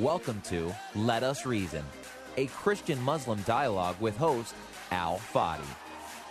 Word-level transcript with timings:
Welcome 0.00 0.40
to 0.46 0.74
Let 0.94 1.22
Us 1.22 1.44
Reason, 1.44 1.84
a 2.38 2.46
Christian 2.46 2.98
Muslim 3.02 3.42
dialogue 3.42 3.96
with 4.00 4.16
host 4.16 4.54
Al 4.92 5.18
Fadi. 5.18 5.60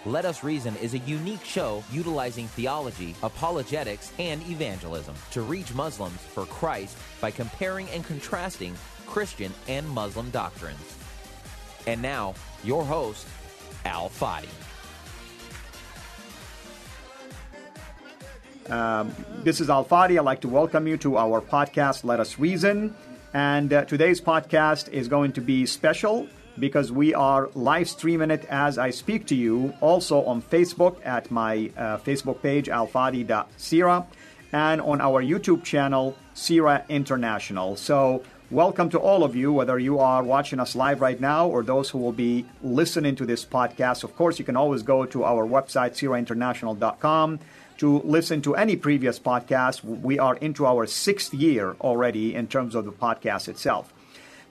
Let 0.08 0.26
Us 0.26 0.44
Reason 0.44 0.76
is 0.78 0.96
a 0.96 1.00
unique 1.00 1.46
show 1.46 1.84
utilizing 1.92 2.48
theology, 2.48 3.14
apologetics, 3.22 4.12
and 4.18 4.42
evangelism 4.50 5.14
to 5.30 5.44
reach 5.44 5.72
Muslims 5.76 6.18
for 6.18 6.48
Christ 6.48 6.98
by 7.22 7.30
comparing 7.30 7.88
and 7.90 8.04
contrasting 8.04 8.74
Christian 9.06 9.54
and 9.68 9.88
Muslim 9.88 10.32
doctrines. 10.32 10.98
And 11.86 12.02
now, 12.02 12.34
your 12.64 12.84
host, 12.84 13.28
Al 13.86 14.10
Fadi. 14.10 14.50
Um, 18.72 19.14
this 19.44 19.62
is 19.62 19.70
Al 19.70 19.86
Fadi. 19.86 20.18
I'd 20.18 20.26
like 20.26 20.42
to 20.42 20.50
welcome 20.50 20.88
you 20.88 20.98
to 20.98 21.18
our 21.18 21.40
podcast, 21.40 22.04
Let 22.04 22.20
Us 22.20 22.40
Reason. 22.40 22.96
And 23.34 23.72
uh, 23.72 23.86
today's 23.86 24.20
podcast 24.20 24.90
is 24.90 25.08
going 25.08 25.34
to 25.34 25.42
be 25.42 25.68
special 25.68 26.28
because 26.58 26.92
we 26.92 27.14
are 27.14 27.50
live 27.54 27.88
streaming 27.88 28.32
it 28.32 28.44
as 28.46 28.80
I 28.80 28.90
speak 28.90 29.28
to 29.28 29.36
you, 29.36 29.74
also 29.82 30.24
on 30.26 30.42
Facebook 30.42 30.98
at 31.06 31.30
my 31.30 31.72
uh, 31.78 31.98
Facebook 32.00 32.42
page, 32.42 32.68
alfadi.sira, 32.68 34.08
and 34.52 34.82
on 34.82 35.00
our 35.00 35.24
YouTube 35.24 35.64
channel, 35.64 36.18
CIRA 36.34 36.86
International. 36.90 37.76
So, 37.76 38.24
welcome 38.50 38.90
to 38.90 39.00
all 39.00 39.24
of 39.24 39.36
you, 39.36 39.54
whether 39.54 39.78
you 39.78 40.00
are 40.00 40.24
watching 40.24 40.60
us 40.60 40.76
live 40.76 41.00
right 41.00 41.22
now 41.22 41.48
or 41.48 41.62
those 41.62 41.92
who 41.92 42.00
will 42.00 42.12
be 42.12 42.48
listening 42.64 43.16
to 43.18 43.28
this 43.28 43.46
podcast. 43.46 44.04
Of 44.04 44.16
course, 44.16 44.40
you 44.40 44.46
can 44.46 44.58
always 44.58 44.82
go 44.82 45.06
to 45.06 45.24
our 45.24 45.46
website, 45.46 45.92
sirainternational.com 45.92 47.40
to 47.80 48.00
listen 48.00 48.42
to 48.42 48.56
any 48.56 48.76
previous 48.76 49.20
podcast. 49.20 49.84
We 49.84 50.20
are 50.20 50.36
into 50.36 50.66
our 50.66 50.86
sixth 50.86 51.34
year 51.34 51.76
already 51.80 52.36
in 52.36 52.48
terms 52.48 52.76
of 52.76 52.84
the 52.86 52.92
podcast 52.92 53.48
itself. 53.48 53.94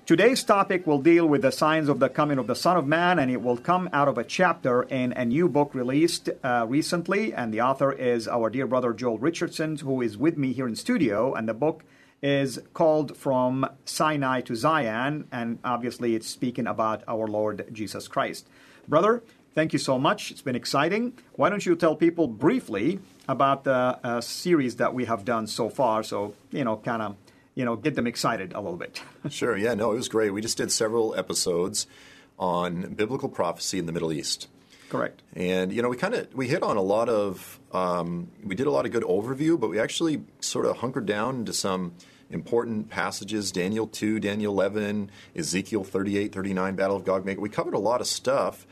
Today's 0.07 0.43
topic 0.43 0.87
will 0.87 1.03
deal 1.03 1.27
with 1.27 1.43
the 1.43 1.53
signs 1.53 1.91
of 1.91 1.99
the 2.01 2.09
coming 2.09 2.39
of 2.39 2.47
the 2.47 2.55
Son 2.55 2.79
of 2.79 2.87
Man, 2.87 3.19
and 3.19 3.31
it 3.31 3.43
will 3.43 3.59
come 3.59 3.91
out 3.93 4.09
of 4.09 4.17
a 4.17 4.25
chapter 4.25 4.85
in 4.85 5.13
a 5.13 5.27
new 5.27 5.47
book 5.47 5.75
released 5.75 6.31
uh, 6.43 6.65
recently. 6.67 7.35
And 7.35 7.53
the 7.53 7.61
author 7.61 7.93
is 7.93 8.27
our 8.27 8.49
dear 8.49 8.67
brother 8.67 8.95
Joel 8.95 9.19
Richardson, 9.19 9.77
who 9.77 10.01
is 10.01 10.17
with 10.17 10.39
me 10.39 10.55
here 10.55 10.67
in 10.67 10.75
studio. 10.75 11.35
And 11.35 11.47
the 11.47 11.53
book 11.53 11.85
is 12.23 12.59
called 12.73 13.15
From 13.15 13.69
Sinai 13.85 14.41
to 14.41 14.57
Zion, 14.57 15.29
and 15.31 15.59
obviously 15.63 16.15
it's 16.15 16.27
speaking 16.27 16.67
about 16.67 17.05
our 17.07 17.27
Lord 17.27 17.69
Jesus 17.73 18.09
Christ. 18.09 18.49
Brother, 18.89 19.23
thank 19.59 19.73
you 19.73 19.79
so 19.81 19.99
much. 19.99 20.31
It's 20.31 20.41
been 20.41 20.55
exciting. 20.55 21.15
Why 21.35 21.51
don't 21.51 21.67
you 21.67 21.75
tell 21.75 21.97
people 21.97 22.29
briefly 22.29 23.01
about 23.29 23.65
the 23.65 23.99
uh, 24.05 24.21
series 24.21 24.77
that 24.77 24.95
we 24.95 25.07
have 25.07 25.25
done 25.25 25.49
so 25.49 25.69
far? 25.69 26.05
So, 26.05 26.35
you 26.53 26.63
know, 26.63 26.77
kind 26.77 27.03
of 27.03 27.17
you 27.57 27.65
know, 27.65 27.75
get 27.75 27.97
them 27.97 28.07
excited 28.07 28.53
a 28.53 28.61
little 28.61 28.77
bit. 28.77 29.03
sure. 29.31 29.57
Yeah. 29.57 29.75
No, 29.75 29.91
it 29.91 29.97
was 29.97 30.09
great. 30.09 30.31
We 30.31 30.41
just 30.41 30.59
did 30.59 30.71
several 30.71 31.13
episodes 31.17 31.89
on 32.39 32.95
biblical 32.95 33.29
prophecy 33.29 33.81
in 33.81 33.87
the 33.87 33.91
Middle 33.91 34.13
East. 34.13 34.47
Correct. 34.91 35.23
And 35.35 35.73
you 35.73 35.83
know, 35.83 35.89
we 35.89 35.97
kind 35.97 36.15
of 36.15 36.33
we 36.35 36.47
hit 36.47 36.63
on 36.63 36.77
a 36.77 36.83
lot 36.83 37.09
of 37.09 37.59
um, 37.73 38.31
we 38.45 38.55
did 38.55 38.69
a 38.69 38.71
lot 38.71 38.87
of 38.87 38.93
good 38.93 39.03
overview, 39.03 39.59
but 39.59 39.71
we 39.71 39.81
actually 39.81 40.23
sort 40.39 40.67
of 40.67 40.77
hunkered 40.77 41.07
down 41.07 41.41
into 41.41 41.53
some 41.53 41.95
important 42.31 42.91
passages 42.91 43.51
Daniel 43.51 43.89
2, 43.89 44.21
Daniel 44.21 44.53
11, 44.53 45.11
Ezekiel 45.35 45.83
38, 45.83 46.33
39, 46.33 46.77
Battle 46.77 46.95
of 46.95 47.05
Gog 47.05 47.25
Magog. 47.25 47.43
We 47.43 47.49
covered 47.49 47.75
a 47.75 47.81
lot 47.81 48.01
of 48.01 48.07
stuff. 48.07 48.65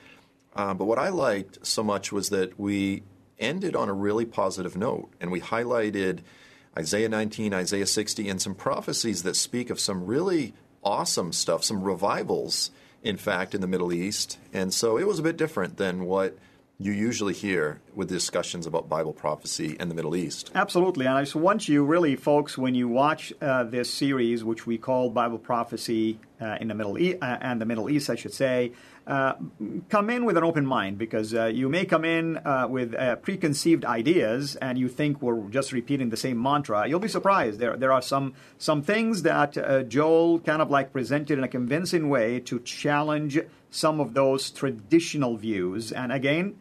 Uh, 0.56 0.74
but 0.74 0.86
what 0.86 0.98
I 0.98 1.10
liked 1.10 1.64
so 1.64 1.84
much 1.84 2.10
was 2.10 2.30
that 2.30 2.58
we 2.58 3.02
ended 3.38 3.76
on 3.76 3.88
a 3.88 3.92
really 3.92 4.24
positive 4.24 4.76
note 4.76 5.10
and 5.20 5.30
we 5.30 5.40
highlighted 5.40 6.20
Isaiah 6.76 7.08
19, 7.08 7.54
Isaiah 7.54 7.86
60, 7.86 8.28
and 8.28 8.40
some 8.40 8.54
prophecies 8.54 9.22
that 9.22 9.36
speak 9.36 9.70
of 9.70 9.78
some 9.78 10.06
really 10.06 10.54
awesome 10.82 11.32
stuff, 11.32 11.64
some 11.64 11.82
revivals, 11.82 12.70
in 13.02 13.16
fact, 13.16 13.54
in 13.54 13.60
the 13.60 13.66
Middle 13.66 13.92
East. 13.92 14.38
And 14.52 14.72
so 14.72 14.96
it 14.96 15.06
was 15.06 15.18
a 15.18 15.22
bit 15.22 15.36
different 15.36 15.76
than 15.76 16.04
what 16.04 16.36
you 16.78 16.92
usually 16.92 17.32
hear 17.32 17.80
with 17.94 18.08
discussions 18.08 18.66
about 18.66 18.88
Bible 18.88 19.14
prophecy 19.14 19.76
and 19.80 19.90
the 19.90 19.94
Middle 19.94 20.14
East. 20.14 20.50
Absolutely. 20.54 21.06
And 21.06 21.16
I 21.16 21.22
just 21.22 21.34
want 21.34 21.68
you, 21.68 21.84
really, 21.84 22.16
folks, 22.16 22.58
when 22.58 22.74
you 22.74 22.88
watch 22.88 23.32
uh, 23.40 23.64
this 23.64 23.92
series, 23.92 24.44
which 24.44 24.66
we 24.66 24.76
call 24.76 25.08
Bible 25.08 25.38
Prophecy 25.38 26.18
uh, 26.40 26.58
in 26.60 26.68
the 26.68 26.74
Middle 26.74 26.98
East, 26.98 27.18
uh, 27.22 27.38
and 27.40 27.60
the 27.60 27.64
Middle 27.64 27.88
East, 27.88 28.10
I 28.10 28.14
should 28.16 28.34
say, 28.34 28.72
uh, 29.06 29.34
come 29.88 30.10
in 30.10 30.24
with 30.24 30.36
an 30.36 30.44
open 30.44 30.66
mind 30.66 30.98
because 30.98 31.34
uh, 31.34 31.46
you 31.46 31.68
may 31.68 31.84
come 31.84 32.04
in 32.04 32.38
uh, 32.38 32.66
with 32.68 32.94
preconceived 33.22 33.84
ideas 33.84 34.56
and 34.56 34.78
you 34.78 34.88
think 34.88 35.22
we're 35.22 35.48
just 35.48 35.72
repeating 35.72 36.10
the 36.10 36.16
same 36.16 36.42
mantra. 36.42 36.88
You'll 36.88 37.00
be 37.00 37.08
surprised. 37.08 37.60
There, 37.60 37.76
there 37.76 37.92
are 37.92 38.02
some 38.02 38.34
some 38.58 38.82
things 38.82 39.22
that 39.22 39.86
Joel 39.88 40.40
kind 40.40 40.60
of 40.60 40.70
like 40.70 40.92
presented 40.92 41.38
in 41.38 41.44
a 41.44 41.48
convincing 41.48 42.08
way 42.08 42.40
to 42.40 42.58
challenge 42.60 43.38
some 43.70 44.00
of 44.00 44.14
those 44.14 44.50
traditional 44.50 45.36
views. 45.36 45.92
And 45.92 46.10
again, 46.10 46.56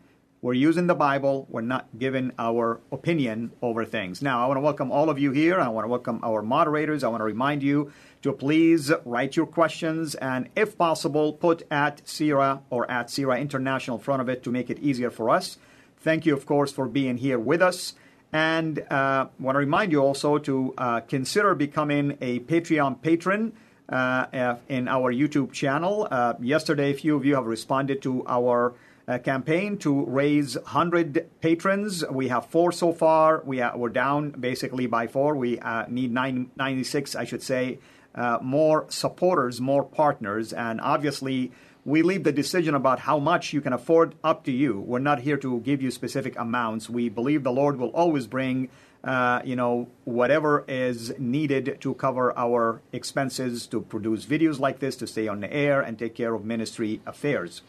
we're 0.45 0.53
using 0.53 0.85
the 0.85 0.94
Bible. 0.94 1.47
We're 1.50 1.61
not 1.61 1.88
giving 1.97 2.31
our 2.38 2.79
opinion 2.91 3.51
over 3.63 3.83
things. 3.83 4.22
Now, 4.22 4.44
I 4.44 4.45
want 4.45 4.57
to 4.57 4.61
welcome 4.61 4.91
all 4.91 5.09
of 5.09 5.17
you 5.17 5.31
here. 5.31 5.59
I 5.59 5.69
want 5.69 5.85
to 5.85 5.89
welcome 5.89 6.19
our 6.22 6.44
moderators. 6.44 7.03
I 7.03 7.07
want 7.07 7.22
to 7.22 7.25
remind 7.25 7.63
you 7.63 7.91
to 8.22 8.31
please 8.31 8.91
write 9.06 9.35
your 9.35 9.47
questions 9.47 10.13
and, 10.13 10.50
if 10.56 10.78
possible, 10.78 11.33
put 11.33 11.63
at 11.72 12.07
Sira 12.07 12.61
or 12.69 12.89
at 12.91 13.09
CIRA 13.09 13.39
International 13.39 13.97
in 13.97 14.03
front 14.03 14.22
of 14.22 14.29
it 14.29 14.44
to 14.44 14.51
make 14.51 14.69
it 14.69 14.78
easier 14.78 15.09
for 15.09 15.31
us. 15.31 15.57
Thank 16.01 16.28
you, 16.28 16.35
of 16.35 16.45
course, 16.45 16.72
for 16.72 16.88
being 16.88 17.17
here 17.17 17.39
with 17.39 17.63
us. 17.63 17.95
And 18.31 18.81
uh, 18.91 19.29
want 19.39 19.56
to 19.56 19.59
remind 19.59 19.91
you 19.91 20.01
also 20.01 20.38
to 20.38 20.75
uh, 20.77 21.00
consider 21.00 21.56
becoming 21.56 22.19
a 22.22 22.41
Patreon 22.41 23.01
patron. 23.01 23.53
Uh, 23.88 24.56
in 24.67 24.88
our 24.88 25.13
YouTube 25.13 25.51
channel. 25.51 26.07
Uh, 26.09 26.33
yesterday, 26.41 26.89
a 26.89 26.94
few 26.95 27.16
of 27.16 27.23
you 27.23 27.35
have 27.35 27.45
responded 27.45 28.01
to 28.01 28.25
our 28.25 28.73
uh, 29.08 29.20
campaign 29.20 29.78
to 29.78 30.04
raise 30.06 30.56
100 30.56 31.30
patrons. 31.42 32.04
We 32.10 32.28
have 32.30 32.48
four 32.48 32.72
so 32.72 32.92
far. 32.92 33.42
We 33.46 33.62
are, 33.62 33.78
we're 33.78 33.90
down 33.90 34.32
basically 34.32 34.88
by 34.88 35.08
four. 35.08 35.36
We 35.36 35.60
uh, 35.60 35.86
need 35.88 36.12
nine, 36.12 36.50
96, 36.56 37.16
I 37.16 37.26
should 37.26 37.44
say, 37.44 37.80
uh, 38.16 38.40
more 38.42 38.86
supporters, 38.90 39.62
more 39.62 39.84
partners. 39.84 40.54
And 40.54 40.82
obviously, 40.82 41.52
we 41.84 42.02
leave 42.02 42.24
the 42.24 42.32
decision 42.32 42.74
about 42.74 43.00
how 43.00 43.20
much 43.20 43.54
you 43.54 43.62
can 43.62 43.74
afford 43.74 44.16
up 44.24 44.44
to 44.46 44.52
you. 44.52 44.80
We're 44.80 45.00
not 45.00 45.20
here 45.20 45.38
to 45.38 45.60
give 45.60 45.84
you 45.84 45.92
specific 45.92 46.38
amounts. 46.40 46.90
We 46.90 47.10
believe 47.10 47.44
the 47.44 47.52
Lord 47.52 47.78
will 47.78 47.90
always 47.90 48.28
bring. 48.28 48.70
Uh, 49.04 49.40
you 49.46 49.56
know, 49.56 49.88
whatever 50.06 50.66
is 50.68 51.14
needed 51.20 51.78
to 51.80 51.94
cover 51.94 52.36
our 52.36 52.82
expenses 52.92 53.68
to 53.68 53.80
produce 53.80 54.26
videos 54.26 54.60
like 54.60 54.80
this, 54.80 54.96
to 54.96 55.06
stay 55.06 55.28
on 55.28 55.42
the 55.42 55.54
air, 55.54 55.80
and 55.80 56.00
take 56.00 56.16
care 56.16 56.34
of 56.34 56.44
ministry 56.44 57.00
affairs. 57.06 57.62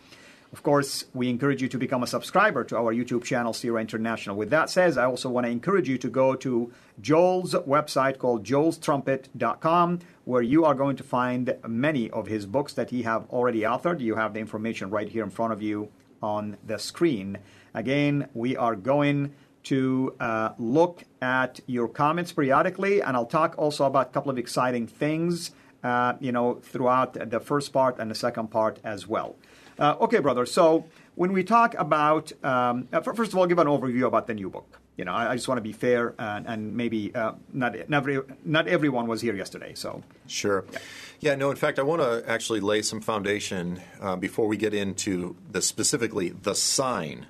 Of 0.52 0.62
course, 0.62 1.04
we 1.12 1.28
encourage 1.28 1.60
you 1.60 1.68
to 1.68 1.78
become 1.78 2.02
a 2.02 2.06
subscriber 2.06 2.64
to 2.64 2.76
our 2.76 2.94
YouTube 2.94 3.24
channel, 3.24 3.52
CIRA 3.52 3.80
International. 3.80 4.36
With 4.36 4.50
that 4.50 4.70
said, 4.70 4.96
I 4.96 5.04
also 5.04 5.28
want 5.28 5.44
to 5.46 5.50
encourage 5.50 5.88
you 5.88 5.98
to 5.98 6.08
go 6.08 6.34
to 6.36 6.72
Joel's 7.00 7.54
website 7.54 8.18
called 8.18 8.44
joelstrumpet.com, 8.44 10.00
where 10.24 10.42
you 10.42 10.64
are 10.64 10.74
going 10.74 10.96
to 10.96 11.02
find 11.02 11.56
many 11.66 12.10
of 12.10 12.28
his 12.28 12.46
books 12.46 12.72
that 12.74 12.90
he 12.90 13.02
have 13.02 13.28
already 13.30 13.62
authored. 13.62 14.00
You 14.00 14.14
have 14.14 14.34
the 14.34 14.40
information 14.40 14.90
right 14.90 15.08
here 15.08 15.24
in 15.24 15.30
front 15.30 15.52
of 15.52 15.62
you 15.62 15.90
on 16.22 16.56
the 16.64 16.78
screen. 16.78 17.38
Again, 17.74 18.28
we 18.32 18.56
are 18.56 18.76
going 18.76 19.34
to 19.64 20.14
uh, 20.20 20.50
look 20.58 21.02
at 21.20 21.58
your 21.66 21.88
comments 21.88 22.32
periodically, 22.32 23.02
and 23.02 23.16
I'll 23.16 23.26
talk 23.26 23.56
also 23.58 23.84
about 23.84 24.08
a 24.08 24.10
couple 24.10 24.30
of 24.30 24.38
exciting 24.38 24.86
things, 24.86 25.50
uh, 25.82 26.14
you 26.20 26.30
know, 26.30 26.54
throughout 26.54 27.30
the 27.30 27.40
first 27.40 27.72
part 27.72 27.98
and 27.98 28.08
the 28.10 28.14
second 28.14 28.52
part 28.52 28.78
as 28.84 29.08
well. 29.08 29.34
Uh, 29.78 29.96
okay, 30.00 30.20
brother. 30.20 30.46
So 30.46 30.86
when 31.14 31.32
we 31.32 31.44
talk 31.44 31.74
about, 31.74 32.32
um, 32.44 32.88
uh, 32.92 33.00
first 33.00 33.32
of 33.32 33.38
all, 33.38 33.46
give 33.46 33.58
an 33.58 33.66
overview 33.66 34.06
about 34.06 34.26
the 34.26 34.34
new 34.34 34.50
book. 34.50 34.80
You 34.96 35.04
know, 35.04 35.12
I, 35.12 35.32
I 35.32 35.34
just 35.34 35.46
want 35.46 35.58
to 35.58 35.62
be 35.62 35.72
fair, 35.72 36.14
and, 36.18 36.46
and 36.46 36.74
maybe 36.74 37.14
uh, 37.14 37.32
not 37.52 37.74
not, 37.88 38.06
not 38.46 38.66
everyone 38.66 39.06
was 39.06 39.20
here 39.20 39.34
yesterday. 39.34 39.74
So 39.74 40.02
sure, 40.26 40.64
yeah. 40.72 40.78
yeah 41.20 41.34
no. 41.34 41.50
In 41.50 41.56
fact, 41.56 41.78
I 41.78 41.82
want 41.82 42.00
to 42.00 42.24
actually 42.26 42.60
lay 42.60 42.80
some 42.80 43.02
foundation 43.02 43.80
uh, 44.00 44.16
before 44.16 44.46
we 44.46 44.56
get 44.56 44.72
into 44.72 45.36
the 45.50 45.60
specifically 45.60 46.30
the 46.30 46.54
sign 46.54 47.26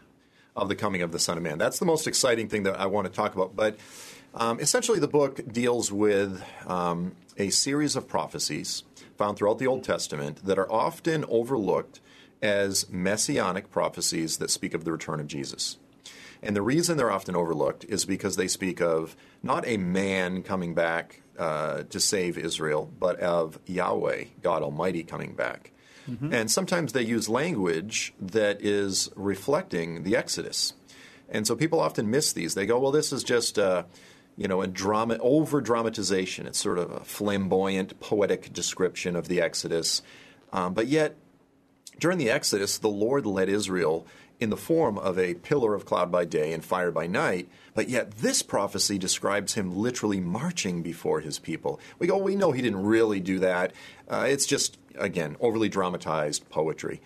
of 0.55 0.69
the 0.69 0.77
coming 0.77 1.03
of 1.03 1.11
the 1.11 1.19
Son 1.19 1.37
of 1.37 1.43
Man. 1.43 1.59
That's 1.59 1.81
the 1.81 1.85
most 1.85 2.07
exciting 2.07 2.49
thing 2.49 2.63
that 2.63 2.79
I 2.79 2.87
want 2.87 3.09
to 3.09 3.13
talk 3.13 3.35
about. 3.35 3.57
But 3.57 3.79
um, 4.35 4.61
essentially, 4.61 5.01
the 5.01 5.09
book 5.09 5.41
deals 5.53 5.91
with 5.91 6.45
um, 6.69 7.17
a 7.37 7.51
series 7.51 7.97
of 7.97 8.07
prophecies 8.07 8.85
found 9.19 9.39
throughout 9.39 9.59
the 9.59 9.67
Old 9.67 9.83
Testament 9.83 10.45
that 10.45 10.59
are 10.59 10.71
often 10.71 11.25
overlooked 11.29 12.01
as 12.43 12.89
messianic 12.91 13.71
prophecies 13.71 14.39
that 14.39 14.51
speak 14.51 14.75
of 14.75 14.85
the 14.85 14.93
return 14.93 15.21
of 15.21 15.27
Jesus. 15.27 15.79
And 16.43 16.55
the 16.55 16.63
reason 16.63 16.97
they're 16.97 17.11
often 17.11 17.35
overlooked 17.35 17.85
is 17.89 18.05
because 18.05 18.37
they 18.37 18.49
speak 18.49 18.81
of 18.81 19.17
not 19.43 19.67
a 19.67 19.79
man 19.79 20.43
coming 20.43 20.75
back 20.75 21.23
uh, 21.39 21.85
to 21.85 21.99
save 21.99 22.39
Israel, 22.39 22.91
but 22.99 23.19
of 23.21 23.59
Yahweh, 23.67 24.25
God 24.43 24.63
Almighty, 24.63 25.03
coming 25.03 25.35
back. 25.35 25.73
Mm-hmm. 26.09 26.33
And 26.33 26.51
sometimes 26.51 26.93
they 26.93 27.03
use 27.03 27.29
language 27.29 28.15
that 28.21 28.63
is 28.63 29.11
reflecting 29.17 30.03
the 30.03 30.15
Exodus. 30.15 30.75
And 31.29 31.47
so 31.47 31.57
people 31.57 31.81
often 31.81 32.11
miss 32.11 32.33
these. 32.33 32.55
They 32.55 32.67
go, 32.67 32.79
well, 32.79 32.93
this 32.93 33.13
is 33.13 33.25
just. 33.25 33.59
Uh, 33.59 33.85
you 34.37 34.47
know, 34.47 34.61
a 34.61 34.67
drama 34.67 35.17
over 35.21 35.61
dramatization. 35.61 36.47
It's 36.47 36.59
sort 36.59 36.79
of 36.79 36.91
a 36.91 37.01
flamboyant, 37.01 37.99
poetic 38.01 38.53
description 38.53 39.17
of 39.17 39.29
the 39.29 39.41
Exodus. 39.41 40.03
Um, 40.53 40.75
but 40.75 40.89
yet, 40.89 41.17
during 41.99 42.19
the 42.19 42.31
Exodus, 42.31 42.79
the 42.79 42.89
Lord 42.89 43.27
led 43.27 43.49
Israel 43.49 44.07
in 44.39 44.51
the 44.51 44.57
form 44.57 44.99
of 44.99 45.19
a 45.19 45.35
pillar 45.35 45.75
of 45.75 45.87
cloud 45.87 46.13
by 46.13 46.25
day 46.25 46.53
and 46.53 46.65
fire 46.65 46.91
by 46.91 47.07
night. 47.07 47.49
But 47.75 47.89
yet, 47.89 48.19
this 48.19 48.43
prophecy 48.43 48.99
describes 48.99 49.55
him 49.55 49.77
literally 49.77 50.21
marching 50.21 50.83
before 50.83 51.21
his 51.21 51.39
people. 51.39 51.81
We 51.99 52.07
go, 52.07 52.19
we 52.19 52.37
know 52.37 52.53
he 52.53 52.63
didn't 52.63 52.85
really 52.85 53.21
do 53.21 53.39
that. 53.39 53.73
Uh, 54.09 54.27
it's 54.29 54.47
just, 54.47 54.79
again, 54.97 55.37
overly 55.41 55.69
dramatized 55.69 56.49
poetry. 56.51 57.01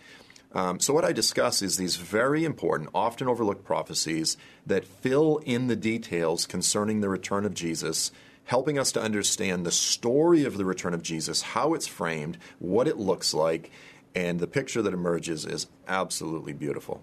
Um, 0.52 0.81
so, 0.81 0.93
what 0.93 1.04
I 1.04 1.12
discuss 1.12 1.62
is 1.62 1.76
these 1.76 1.96
very 1.96 2.44
important, 2.44 2.90
often 2.93 3.28
overlooked 3.28 3.64
prophecies 3.64 4.36
that 4.66 4.84
fill 4.84 5.38
in 5.44 5.69
the 5.69 5.76
details 5.76 6.46
concerning 6.46 7.00
the 7.00 7.08
return 7.08 7.44
of 7.44 7.54
Jesus, 7.54 8.10
helping 8.46 8.76
us 8.76 8.90
to 8.93 9.00
understand 9.00 9.64
the 9.64 9.70
story 9.70 10.44
of 10.44 10.56
the 10.56 10.64
return 10.64 10.93
of 10.93 11.02
Jesus, 11.02 11.43
how 11.43 11.75
it's 11.75 11.86
framed, 11.86 12.36
what 12.58 12.88
it 12.88 12.96
looks 12.96 13.32
like, 13.32 13.70
and 14.14 14.40
the 14.40 14.46
picture 14.46 14.82
that 14.82 14.92
emerges 14.92 15.44
is 15.44 15.66
absolutely 15.88 16.52
beautiful. 16.52 17.02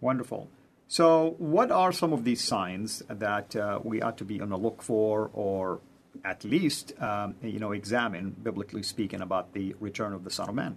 Wonderful. 0.00 0.48
So, 0.86 1.34
what 1.38 1.70
are 1.70 1.92
some 1.92 2.12
of 2.12 2.24
these 2.24 2.42
signs 2.42 3.02
that 3.08 3.56
uh, 3.56 3.80
we 3.82 4.02
ought 4.02 4.18
to 4.18 4.24
be 4.24 4.40
on 4.40 4.50
the 4.50 4.58
look 4.58 4.82
for, 4.82 5.30
or 5.32 5.80
at 6.24 6.44
least, 6.44 6.92
um, 7.00 7.34
you 7.42 7.58
know, 7.58 7.72
examine, 7.72 8.30
biblically 8.30 8.82
speaking, 8.82 9.20
about 9.20 9.54
the 9.54 9.74
return 9.80 10.12
of 10.12 10.24
the 10.24 10.30
Son 10.30 10.48
of 10.48 10.54
Man? 10.54 10.76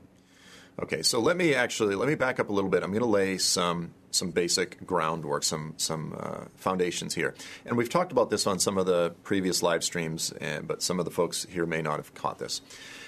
Okay, 0.82 1.02
so 1.02 1.20
let 1.20 1.36
me 1.36 1.56
actually 1.56 1.96
let 1.96 2.08
me 2.08 2.16
back 2.16 2.40
up 2.40 2.50
a 2.50 2.54
little 2.54 2.70
bit. 2.70 2.84
I'm 2.84 2.92
going 2.92 3.02
to 3.02 3.10
lay 3.10 3.38
some 3.40 3.94
some 4.12 4.32
basic 4.32 4.86
groundwork, 4.86 5.44
some 5.44 5.74
some 5.78 6.16
uh, 6.18 6.46
foundations 6.56 7.16
here, 7.16 7.34
and 7.66 7.76
we've 7.76 7.90
talked 7.90 8.12
about 8.12 8.30
this 8.30 8.46
on 8.46 8.60
some 8.60 8.78
of 8.78 8.86
the 8.86 9.14
previous 9.24 9.64
live 9.64 9.84
streams, 9.84 10.32
and, 10.40 10.68
but 10.68 10.84
some 10.84 11.00
of 11.00 11.06
the 11.06 11.12
folks 11.12 11.48
here 11.50 11.66
may 11.66 11.82
not 11.82 11.98
have 11.98 12.14
caught 12.14 12.38
this. 12.38 12.62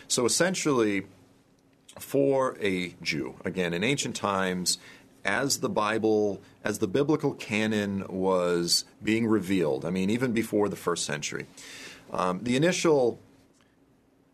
So 0.07 0.25
essentially, 0.25 1.05
for 1.99 2.57
a 2.61 2.95
Jew, 3.01 3.35
again 3.45 3.73
in 3.73 3.83
ancient 3.83 4.15
times, 4.15 4.77
as 5.25 5.59
the 5.59 5.69
Bible, 5.69 6.41
as 6.63 6.79
the 6.79 6.87
biblical 6.87 7.33
canon 7.33 8.05
was 8.07 8.85
being 9.03 9.27
revealed, 9.27 9.85
I 9.85 9.89
mean, 9.89 10.09
even 10.09 10.31
before 10.31 10.69
the 10.69 10.75
first 10.75 11.05
century, 11.05 11.45
um, 12.11 12.39
the 12.43 12.55
initial 12.55 13.19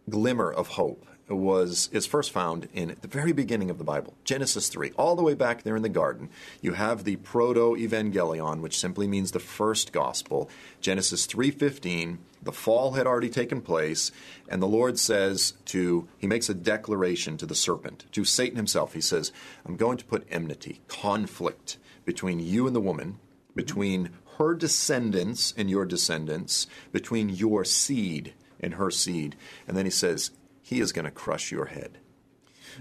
glimmer 0.09 0.51
of 0.51 0.69
hope 0.69 1.05
was 1.27 1.89
is 1.91 2.05
first 2.05 2.31
found 2.31 2.67
in 2.73 2.95
the 3.01 3.07
very 3.07 3.31
beginning 3.31 3.69
of 3.69 3.77
the 3.77 3.83
Bible, 3.83 4.13
Genesis 4.23 4.69
3, 4.69 4.91
all 4.97 5.15
the 5.15 5.23
way 5.23 5.33
back 5.33 5.63
there 5.63 5.75
in 5.75 5.81
the 5.81 5.89
garden. 5.89 6.29
You 6.61 6.73
have 6.73 7.03
the 7.03 7.15
proto-evangelion, 7.15 8.61
which 8.61 8.77
simply 8.77 9.07
means 9.07 9.31
the 9.31 9.39
first 9.39 9.91
gospel. 9.91 10.49
Genesis 10.81 11.25
3:15, 11.25 12.19
the 12.43 12.51
fall 12.51 12.93
had 12.93 13.07
already 13.07 13.29
taken 13.29 13.61
place, 13.61 14.11
and 14.47 14.61
the 14.61 14.67
Lord 14.67 14.99
says 14.99 15.53
to 15.65 16.07
he 16.17 16.27
makes 16.27 16.47
a 16.49 16.53
declaration 16.53 17.37
to 17.37 17.47
the 17.47 17.55
serpent, 17.55 18.05
to 18.11 18.23
Satan 18.23 18.57
himself. 18.57 18.93
He 18.93 19.01
says, 19.01 19.31
"I'm 19.65 19.77
going 19.77 19.97
to 19.97 20.05
put 20.05 20.27
enmity, 20.29 20.81
conflict 20.87 21.77
between 22.05 22.39
you 22.39 22.67
and 22.67 22.75
the 22.75 22.81
woman, 22.81 23.17
between 23.55 24.11
her 24.37 24.53
descendants 24.53 25.53
and 25.57 25.69
your 25.71 25.85
descendants, 25.85 26.67
between 26.91 27.29
your 27.29 27.65
seed 27.65 28.33
and 28.59 28.75
her 28.75 28.91
seed." 28.91 29.35
And 29.67 29.75
then 29.75 29.85
he 29.85 29.91
says, 29.91 30.29
he 30.65 30.79
is 30.79 30.91
going 30.91 31.05
to 31.05 31.11
crush 31.11 31.51
your 31.51 31.65
head. 31.65 31.99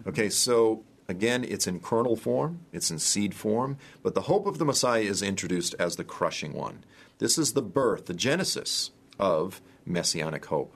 Okay, 0.06 0.30
so 0.30 0.84
again, 1.06 1.44
it's 1.44 1.66
in 1.66 1.80
kernel 1.80 2.16
form, 2.16 2.60
it's 2.72 2.90
in 2.90 2.98
seed 2.98 3.34
form, 3.34 3.76
but 4.02 4.14
the 4.14 4.22
hope 4.22 4.46
of 4.46 4.56
the 4.56 4.64
Messiah 4.64 5.02
is 5.02 5.20
introduced 5.20 5.74
as 5.78 5.96
the 5.96 6.02
crushing 6.02 6.54
one. 6.54 6.82
This 7.18 7.36
is 7.36 7.52
the 7.52 7.60
birth, 7.60 8.06
the 8.06 8.14
genesis 8.14 8.90
of 9.18 9.60
messianic 9.84 10.46
hope. 10.46 10.74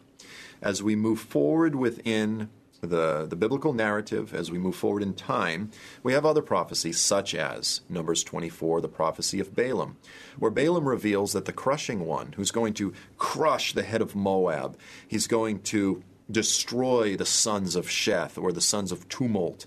As 0.61 0.83
we 0.83 0.95
move 0.95 1.19
forward 1.19 1.75
within 1.77 2.51
the, 2.83 3.25
the 3.27 3.37
biblical 3.37 3.73
narrative, 3.73 4.35
as 4.35 4.51
we 4.51 4.59
move 4.59 4.77
forward 4.77 5.03
in 5.03 5.15
time, 5.15 5.71
we 6.03 6.13
have 6.13 6.27
other 6.27 6.43
prophecies, 6.43 7.01
such 7.01 7.35
as 7.35 7.81
Numbers 7.89 8.23
24, 8.23 8.83
the 8.83 8.89
prophecy 8.89 9.41
of 9.41 9.57
Balaam, 9.57 9.97
where 10.39 10.51
Balaam 10.51 10.87
reveals 10.87 11.33
that 11.33 11.47
the 11.47 11.55
crushing 11.55 12.05
one, 12.05 12.35
who's 12.37 12.51
going 12.51 12.75
to 12.75 12.93
crush 13.17 13.73
the 13.73 13.83
head 13.83 14.03
of 14.03 14.15
Moab, 14.15 14.79
he's 15.09 15.27
going 15.27 15.61
to 15.63 16.03
destroy 16.31 17.17
the 17.17 17.27
sons 17.27 17.77
of 17.77 17.87
Sheth 17.87 18.41
or 18.41 18.53
the 18.53 18.61
sons 18.61 18.93
of 18.93 19.09
tumult. 19.09 19.67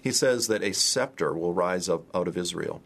He 0.00 0.12
says 0.12 0.46
that 0.46 0.62
a 0.62 0.72
scepter 0.72 1.34
will 1.34 1.52
rise 1.52 1.88
up 1.88 2.04
out 2.14 2.28
of 2.28 2.36
Israel. 2.36 2.80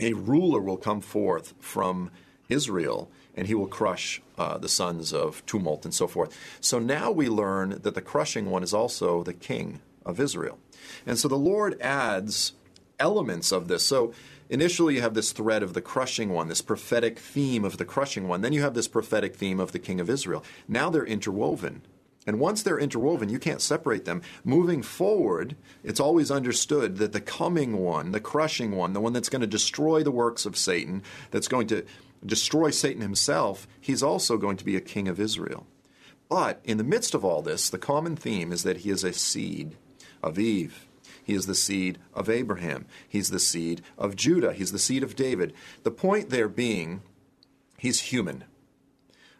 A 0.00 0.14
ruler 0.14 0.60
will 0.60 0.76
come 0.76 1.00
forth 1.00 1.54
from 1.58 2.10
Israel, 2.48 3.10
and 3.34 3.46
he 3.46 3.54
will 3.54 3.66
crush 3.66 4.22
uh, 4.38 4.58
the 4.58 4.68
sons 4.68 5.12
of 5.12 5.44
tumult 5.46 5.84
and 5.84 5.94
so 5.94 6.06
forth. 6.06 6.36
So 6.60 6.78
now 6.78 7.10
we 7.10 7.28
learn 7.28 7.80
that 7.82 7.94
the 7.94 8.02
crushing 8.02 8.50
one 8.50 8.62
is 8.62 8.74
also 8.74 9.22
the 9.22 9.34
king 9.34 9.80
of 10.04 10.20
Israel. 10.20 10.58
And 11.06 11.18
so 11.18 11.28
the 11.28 11.36
Lord 11.36 11.80
adds 11.80 12.52
elements 12.98 13.52
of 13.52 13.68
this. 13.68 13.84
So 13.84 14.12
initially 14.48 14.94
you 14.94 15.02
have 15.02 15.14
this 15.14 15.32
thread 15.32 15.62
of 15.62 15.74
the 15.74 15.82
crushing 15.82 16.30
one, 16.30 16.48
this 16.48 16.62
prophetic 16.62 17.18
theme 17.18 17.64
of 17.64 17.76
the 17.76 17.84
crushing 17.84 18.28
one. 18.28 18.40
Then 18.40 18.52
you 18.52 18.62
have 18.62 18.74
this 18.74 18.88
prophetic 18.88 19.36
theme 19.36 19.60
of 19.60 19.72
the 19.72 19.78
king 19.78 20.00
of 20.00 20.08
Israel. 20.08 20.44
Now 20.68 20.90
they're 20.90 21.04
interwoven. 21.04 21.82
And 22.26 22.40
once 22.40 22.62
they're 22.62 22.78
interwoven, 22.78 23.28
you 23.28 23.38
can't 23.38 23.62
separate 23.62 24.04
them. 24.04 24.20
Moving 24.44 24.82
forward, 24.82 25.56
it's 25.84 26.00
always 26.00 26.30
understood 26.30 26.96
that 26.96 27.12
the 27.12 27.20
coming 27.20 27.78
one, 27.78 28.10
the 28.10 28.20
crushing 28.20 28.72
one, 28.72 28.92
the 28.92 29.00
one 29.00 29.12
that's 29.12 29.28
going 29.28 29.42
to 29.42 29.46
destroy 29.46 30.02
the 30.02 30.10
works 30.10 30.44
of 30.44 30.56
Satan, 30.56 31.02
that's 31.30 31.48
going 31.48 31.68
to 31.68 31.84
destroy 32.24 32.70
Satan 32.70 33.00
himself, 33.00 33.68
he's 33.80 34.02
also 34.02 34.36
going 34.36 34.56
to 34.56 34.64
be 34.64 34.76
a 34.76 34.80
king 34.80 35.06
of 35.06 35.20
Israel. 35.20 35.66
But 36.28 36.60
in 36.64 36.78
the 36.78 36.84
midst 36.84 37.14
of 37.14 37.24
all 37.24 37.42
this, 37.42 37.70
the 37.70 37.78
common 37.78 38.16
theme 38.16 38.52
is 38.52 38.64
that 38.64 38.78
he 38.78 38.90
is 38.90 39.04
a 39.04 39.12
seed 39.12 39.76
of 40.22 40.38
Eve. 40.38 40.86
He 41.22 41.34
is 41.34 41.46
the 41.46 41.54
seed 41.54 41.98
of 42.14 42.28
Abraham. 42.28 42.86
He's 43.08 43.30
the 43.30 43.38
seed 43.38 43.82
of 43.98 44.16
Judah. 44.16 44.52
He's 44.52 44.72
the 44.72 44.78
seed 44.78 45.02
of 45.02 45.16
David. 45.16 45.52
The 45.84 45.90
point 45.90 46.30
there 46.30 46.48
being, 46.48 47.02
he's 47.78 48.00
human. 48.00 48.44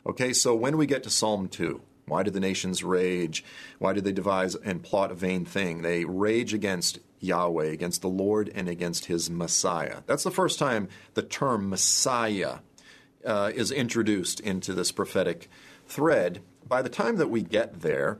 Okay, 0.04 0.32
so 0.32 0.54
when 0.54 0.76
we 0.76 0.86
get 0.86 1.02
to 1.04 1.10
Psalm 1.10 1.48
2, 1.48 1.80
why 2.06 2.22
do 2.22 2.30
the 2.30 2.40
nations 2.40 2.84
rage? 2.84 3.44
Why 3.78 3.92
do 3.92 4.00
they 4.00 4.12
devise 4.12 4.54
and 4.54 4.82
plot 4.82 5.10
a 5.10 5.14
vain 5.14 5.44
thing? 5.44 5.82
They 5.82 6.04
rage 6.04 6.54
against 6.54 7.00
Yahweh, 7.20 7.66
against 7.66 8.02
the 8.02 8.08
Lord, 8.08 8.50
and 8.54 8.68
against 8.68 9.06
his 9.06 9.28
Messiah. 9.28 10.02
That's 10.06 10.22
the 10.22 10.30
first 10.30 10.58
time 10.58 10.88
the 11.14 11.22
term 11.22 11.68
Messiah 11.68 12.58
uh, 13.24 13.50
is 13.54 13.72
introduced 13.72 14.38
into 14.40 14.72
this 14.72 14.92
prophetic 14.92 15.50
thread. 15.86 16.42
By 16.66 16.82
the 16.82 16.88
time 16.88 17.16
that 17.16 17.28
we 17.28 17.42
get 17.42 17.80
there, 17.80 18.18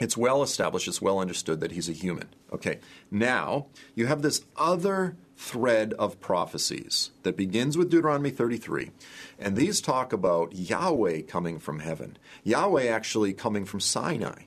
it's 0.00 0.16
well 0.16 0.42
established, 0.42 0.88
it's 0.88 1.02
well 1.02 1.18
understood 1.18 1.60
that 1.60 1.72
he's 1.72 1.88
a 1.88 1.92
human. 1.92 2.28
Okay, 2.52 2.80
now 3.10 3.66
you 3.94 4.06
have 4.06 4.22
this 4.22 4.44
other 4.56 5.16
thread 5.40 5.94
of 5.94 6.20
prophecies 6.20 7.12
that 7.22 7.34
begins 7.34 7.76
with 7.76 7.88
Deuteronomy 7.88 8.28
33. 8.28 8.90
And 9.38 9.56
these 9.56 9.80
talk 9.80 10.12
about 10.12 10.54
Yahweh 10.54 11.22
coming 11.22 11.58
from 11.58 11.80
heaven, 11.80 12.18
Yahweh 12.44 12.86
actually 12.86 13.32
coming 13.32 13.64
from 13.64 13.80
Sinai 13.80 14.42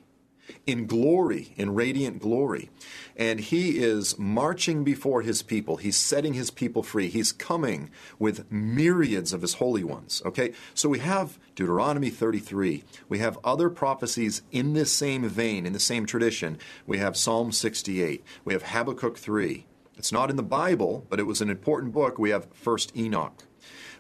in 0.68 0.86
glory, 0.86 1.54
in 1.58 1.74
radiant 1.74 2.20
glory. 2.20 2.70
And 3.18 3.40
he 3.40 3.80
is 3.80 4.20
marching 4.20 4.84
before 4.84 5.24
his 5.24 5.42
people. 5.42 5.78
He's 5.78 5.98
setting 5.98 6.34
his 6.34 6.52
people 6.52 6.84
free. 6.84 7.08
He's 7.08 7.32
coming 7.32 7.90
with 8.20 8.52
myriads 8.52 9.34
of 9.34 9.42
his 9.42 9.56
holy 9.56 9.84
ones. 9.84 10.22
Okay? 10.26 10.54
So 10.76 10.90
we 10.90 11.00
have 11.00 11.40
Deuteronomy 11.56 12.12
33. 12.12 12.84
We 13.10 13.18
have 13.18 13.40
other 13.44 13.72
prophecies 13.72 14.44
in 14.52 14.74
this 14.74 14.92
same 14.92 15.28
vein, 15.28 15.66
in 15.66 15.74
the 15.74 15.80
same 15.80 16.06
tradition. 16.06 16.60
We 16.86 17.00
have 17.00 17.18
Psalm 17.18 17.52
68. 17.52 18.24
We 18.46 18.54
have 18.54 18.64
Habakkuk 18.64 19.18
3. 19.18 19.66
It's 19.98 20.12
not 20.12 20.30
in 20.30 20.36
the 20.36 20.44
Bible, 20.44 21.06
but 21.10 21.20
it 21.20 21.28
was 21.28 21.42
an 21.42 21.50
important 21.50 21.94
book. 21.94 22.18
We 22.18 22.32
have 22.32 22.48
First 22.54 22.96
Enoch. 22.98 23.44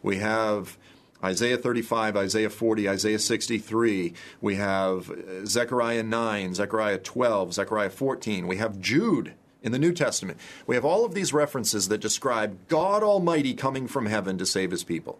We 0.01 0.17
have 0.17 0.77
Isaiah 1.23 1.57
35, 1.57 2.17
Isaiah 2.17 2.49
40, 2.49 2.89
Isaiah 2.89 3.19
63. 3.19 4.13
We 4.41 4.55
have 4.55 5.09
uh, 5.09 5.45
Zechariah 5.45 6.03
9, 6.03 6.55
Zechariah 6.55 6.97
12, 6.97 7.53
Zechariah 7.53 7.89
14. 7.89 8.47
We 8.47 8.57
have 8.57 8.79
Jude 8.79 9.33
In 9.61 9.71
the 9.71 9.79
New 9.79 9.93
Testament, 9.93 10.37
we 10.67 10.75
have 10.75 10.83
all 10.83 11.05
of 11.05 11.13
these 11.13 11.31
references 11.31 11.87
that 11.87 12.01
describe 12.01 12.67
God 12.67 13.01
Almighty 13.01 13.53
coming 13.53 13.87
from 13.87 14.07
heaven 14.07 14.37
to 14.37 14.45
save 14.45 14.71
his 14.71 14.83
people. 14.83 15.19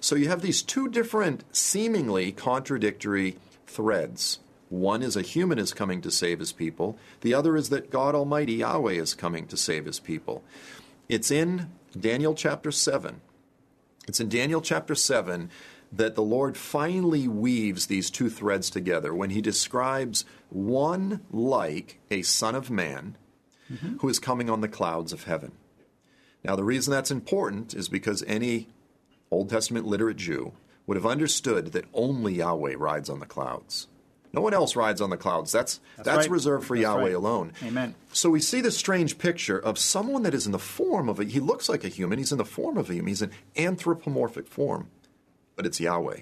So 0.00 0.16
you 0.16 0.28
have 0.28 0.40
these 0.40 0.62
two 0.62 0.88
different, 0.88 1.44
seemingly 1.54 2.32
contradictory 2.32 3.36
threads. 3.66 4.38
One 4.68 5.02
is 5.02 5.16
a 5.16 5.22
human 5.22 5.58
is 5.58 5.72
coming 5.72 6.00
to 6.02 6.10
save 6.10 6.40
his 6.40 6.52
people, 6.52 6.98
the 7.20 7.34
other 7.34 7.56
is 7.56 7.68
that 7.68 7.90
God 7.90 8.14
Almighty 8.14 8.54
Yahweh 8.54 8.94
is 8.94 9.14
coming 9.14 9.46
to 9.46 9.56
save 9.56 9.84
his 9.84 10.00
people. 10.00 10.42
It's 11.08 11.30
in 11.30 11.70
Daniel 11.98 12.34
chapter 12.34 12.72
7. 12.72 13.20
It's 14.08 14.20
in 14.20 14.28
Daniel 14.28 14.60
chapter 14.60 14.94
7 14.94 15.50
that 15.92 16.14
the 16.14 16.22
Lord 16.22 16.56
finally 16.56 17.28
weaves 17.28 17.86
these 17.86 18.10
two 18.10 18.28
threads 18.28 18.70
together 18.70 19.14
when 19.14 19.30
he 19.30 19.40
describes 19.40 20.24
one 20.50 21.20
like 21.30 22.00
a 22.10 22.22
son 22.22 22.54
of 22.54 22.70
man 22.70 23.16
mm-hmm. 23.72 23.98
who 23.98 24.08
is 24.08 24.18
coming 24.18 24.50
on 24.50 24.60
the 24.60 24.68
clouds 24.68 25.12
of 25.12 25.24
heaven. 25.24 25.52
Now, 26.44 26.56
the 26.56 26.64
reason 26.64 26.92
that's 26.92 27.10
important 27.10 27.74
is 27.74 27.88
because 27.88 28.22
any 28.26 28.68
Old 29.30 29.48
Testament 29.48 29.86
literate 29.86 30.16
Jew 30.16 30.52
would 30.86 30.96
have 30.96 31.06
understood 31.06 31.72
that 31.72 31.86
only 31.92 32.34
Yahweh 32.34 32.74
rides 32.76 33.10
on 33.10 33.20
the 33.20 33.26
clouds. 33.26 33.88
No 34.36 34.42
one 34.42 34.52
else 34.52 34.76
rides 34.76 35.00
on 35.00 35.08
the 35.08 35.16
clouds. 35.16 35.50
That's 35.50 35.80
that's, 35.96 36.06
that's 36.06 36.18
right. 36.18 36.30
reserved 36.30 36.66
for 36.66 36.76
that's 36.76 36.82
Yahweh 36.82 37.02
right. 37.02 37.14
alone. 37.14 37.52
Amen. 37.64 37.94
So 38.12 38.28
we 38.28 38.40
see 38.40 38.60
this 38.60 38.76
strange 38.76 39.16
picture 39.16 39.58
of 39.58 39.78
someone 39.78 40.24
that 40.24 40.34
is 40.34 40.44
in 40.44 40.52
the 40.52 40.58
form 40.58 41.08
of 41.08 41.18
a 41.18 41.24
he 41.24 41.40
looks 41.40 41.70
like 41.70 41.84
a 41.84 41.88
human, 41.88 42.18
he's 42.18 42.32
in 42.32 42.38
the 42.38 42.44
form 42.44 42.76
of 42.76 42.90
a 42.90 42.92
human, 42.92 43.08
he's 43.08 43.22
an 43.22 43.30
anthropomorphic 43.56 44.46
form, 44.46 44.90
but 45.56 45.64
it's 45.64 45.80
Yahweh. 45.80 46.20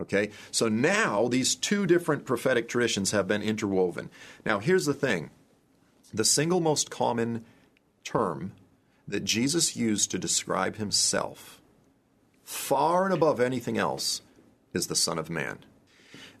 Okay? 0.00 0.30
So 0.52 0.68
now 0.68 1.26
these 1.26 1.56
two 1.56 1.84
different 1.84 2.24
prophetic 2.24 2.68
traditions 2.68 3.10
have 3.10 3.26
been 3.26 3.42
interwoven. 3.42 4.08
Now 4.46 4.60
here's 4.60 4.86
the 4.86 4.94
thing. 4.94 5.30
The 6.14 6.24
single 6.24 6.60
most 6.60 6.90
common 6.90 7.44
term 8.04 8.52
that 9.08 9.24
Jesus 9.24 9.74
used 9.74 10.12
to 10.12 10.18
describe 10.18 10.76
himself, 10.76 11.60
far 12.44 13.04
and 13.04 13.12
above 13.12 13.40
anything 13.40 13.76
else, 13.78 14.22
is 14.72 14.86
the 14.86 14.94
Son 14.94 15.18
of 15.18 15.28
Man. 15.28 15.58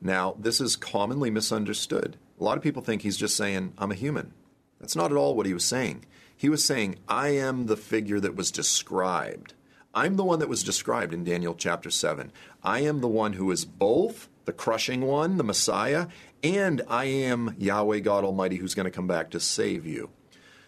Now, 0.00 0.36
this 0.38 0.60
is 0.60 0.76
commonly 0.76 1.30
misunderstood. 1.30 2.16
A 2.38 2.44
lot 2.44 2.56
of 2.56 2.62
people 2.62 2.82
think 2.82 3.02
he's 3.02 3.16
just 3.16 3.36
saying, 3.36 3.72
I'm 3.78 3.90
a 3.90 3.96
human. 3.96 4.32
That's 4.80 4.96
not 4.96 5.10
at 5.10 5.16
all 5.16 5.34
what 5.34 5.46
he 5.46 5.54
was 5.54 5.64
saying. 5.64 6.04
He 6.36 6.48
was 6.48 6.64
saying, 6.64 6.96
I 7.08 7.30
am 7.30 7.66
the 7.66 7.76
figure 7.76 8.20
that 8.20 8.36
was 8.36 8.52
described. 8.52 9.54
I'm 9.92 10.16
the 10.16 10.24
one 10.24 10.38
that 10.38 10.48
was 10.48 10.62
described 10.62 11.12
in 11.12 11.24
Daniel 11.24 11.54
chapter 11.54 11.90
7. 11.90 12.30
I 12.62 12.80
am 12.80 13.00
the 13.00 13.08
one 13.08 13.32
who 13.32 13.50
is 13.50 13.64
both 13.64 14.28
the 14.44 14.52
crushing 14.52 15.00
one, 15.00 15.36
the 15.36 15.44
Messiah, 15.44 16.06
and 16.42 16.82
I 16.88 17.06
am 17.06 17.56
Yahweh 17.58 17.98
God 18.00 18.24
Almighty 18.24 18.56
who's 18.56 18.74
going 18.74 18.84
to 18.84 18.90
come 18.90 19.08
back 19.08 19.30
to 19.30 19.40
save 19.40 19.84
you. 19.84 20.10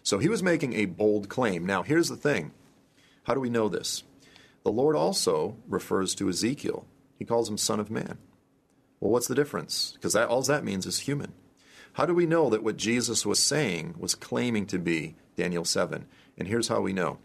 So 0.02 0.18
he 0.18 0.28
was 0.28 0.42
making 0.42 0.72
a 0.72 0.86
bold 0.86 1.28
claim. 1.28 1.64
Now, 1.64 1.82
here's 1.82 2.08
the 2.08 2.16
thing 2.16 2.50
how 3.24 3.34
do 3.34 3.40
we 3.40 3.50
know 3.50 3.68
this? 3.68 4.02
The 4.64 4.72
Lord 4.72 4.96
also 4.96 5.56
refers 5.68 6.14
to 6.16 6.28
Ezekiel, 6.28 6.84
he 7.16 7.24
calls 7.24 7.48
him 7.48 7.56
Son 7.56 7.78
of 7.78 7.90
Man. 7.90 8.18
Well, 9.00 9.10
what's 9.10 9.28
the 9.28 9.34
difference? 9.34 9.92
Because 9.94 10.12
that, 10.12 10.28
all 10.28 10.42
that 10.42 10.64
means 10.64 10.84
is 10.84 11.00
human. 11.00 11.32
How 11.94 12.06
do 12.06 12.14
we 12.14 12.26
know 12.26 12.50
that 12.50 12.62
what 12.62 12.76
Jesus 12.76 13.26
was 13.26 13.42
saying 13.42 13.94
was 13.98 14.14
claiming 14.14 14.66
to 14.66 14.78
be 14.78 15.16
Daniel 15.36 15.64
7? 15.64 16.06
And 16.38 16.48
here's 16.48 16.68
how 16.68 16.80
we 16.80 16.92
know 16.92 17.18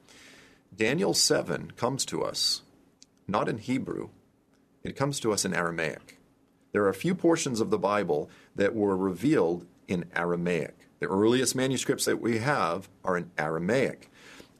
Daniel 0.75 1.13
7 1.13 1.71
comes 1.71 2.05
to 2.05 2.23
us 2.23 2.61
not 3.27 3.49
in 3.49 3.57
Hebrew, 3.57 4.09
it 4.83 4.95
comes 4.95 5.19
to 5.19 5.33
us 5.33 5.45
in 5.45 5.53
Aramaic. 5.53 6.19
There 6.71 6.83
are 6.83 6.89
a 6.89 6.93
few 6.93 7.15
portions 7.15 7.59
of 7.59 7.69
the 7.69 7.77
Bible 7.77 8.29
that 8.55 8.75
were 8.75 8.95
revealed 8.95 9.65
in 9.87 10.05
Aramaic. 10.15 10.75
The 10.99 11.07
earliest 11.07 11.55
manuscripts 11.55 12.05
that 12.05 12.21
we 12.21 12.39
have 12.39 12.89
are 13.03 13.17
in 13.17 13.31
Aramaic. 13.37 14.09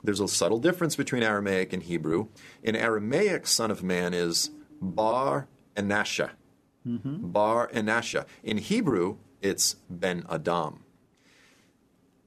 There's 0.03 0.19
a 0.19 0.27
subtle 0.27 0.59
difference 0.59 0.95
between 0.95 1.23
Aramaic 1.23 1.73
and 1.73 1.83
Hebrew. 1.83 2.27
In 2.63 2.75
Aramaic, 2.75 3.47
Son 3.47 3.71
of 3.71 3.83
Man 3.83 4.13
is 4.13 4.51
Bar 4.81 5.47
Enasha 5.75 6.31
mm-hmm. 6.87 7.27
Bar 7.27 7.69
Enasha. 7.73 8.25
In 8.43 8.57
Hebrew, 8.57 9.17
it's 9.41 9.75
Ben 9.89 10.25
Adam. 10.29 10.83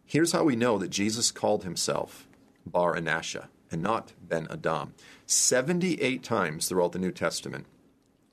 Here's 0.05 0.33
how 0.33 0.45
we 0.45 0.57
know 0.57 0.79
that 0.79 0.88
Jesus 0.88 1.31
called 1.31 1.65
himself 1.65 2.29
Bar 2.67 2.97
Enasha 2.97 3.49
and 3.71 3.83
not 3.83 4.12
Ben 4.23 4.47
Adam. 4.50 4.95
78 5.27 6.23
times 6.23 6.69
throughout 6.69 6.93
the 6.93 6.99
New 6.99 7.12
Testament, 7.12 7.67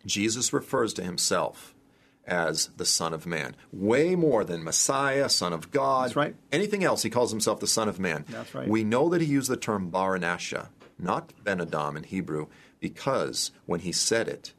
Jesus 0.06 0.54
refers 0.54 0.94
to 0.94 1.04
himself 1.04 1.76
as 2.28 2.68
the 2.78 2.86
Son 2.86 3.14
of 3.14 3.26
Man. 3.26 3.56
Way 3.72 4.16
more 4.16 4.44
than 4.44 4.64
Messiah, 4.64 5.30
Son 5.30 5.54
of 5.54 5.72
God. 5.72 6.06
That's 6.06 6.16
right. 6.16 6.36
Anything 6.52 6.84
else, 6.84 7.04
he 7.04 7.10
calls 7.10 7.32
himself 7.32 7.60
the 7.60 7.68
Son 7.68 7.88
of 7.88 8.00
Man. 8.00 8.26
That's 8.30 8.54
right. 8.56 8.68
We 8.68 8.84
know 8.84 9.10
that 9.10 9.22
he 9.22 9.28
used 9.28 9.50
the 9.50 9.58
term 9.58 9.90
Bar 9.90 10.18
Enasha, 10.18 10.70
not 10.98 11.34
Ben 11.44 11.62
Adam 11.62 11.98
in 11.98 12.04
Hebrew, 12.04 12.48
because 12.80 13.52
when 13.66 13.82
he 13.82 13.92
said 13.92 14.28
it, 14.28 14.54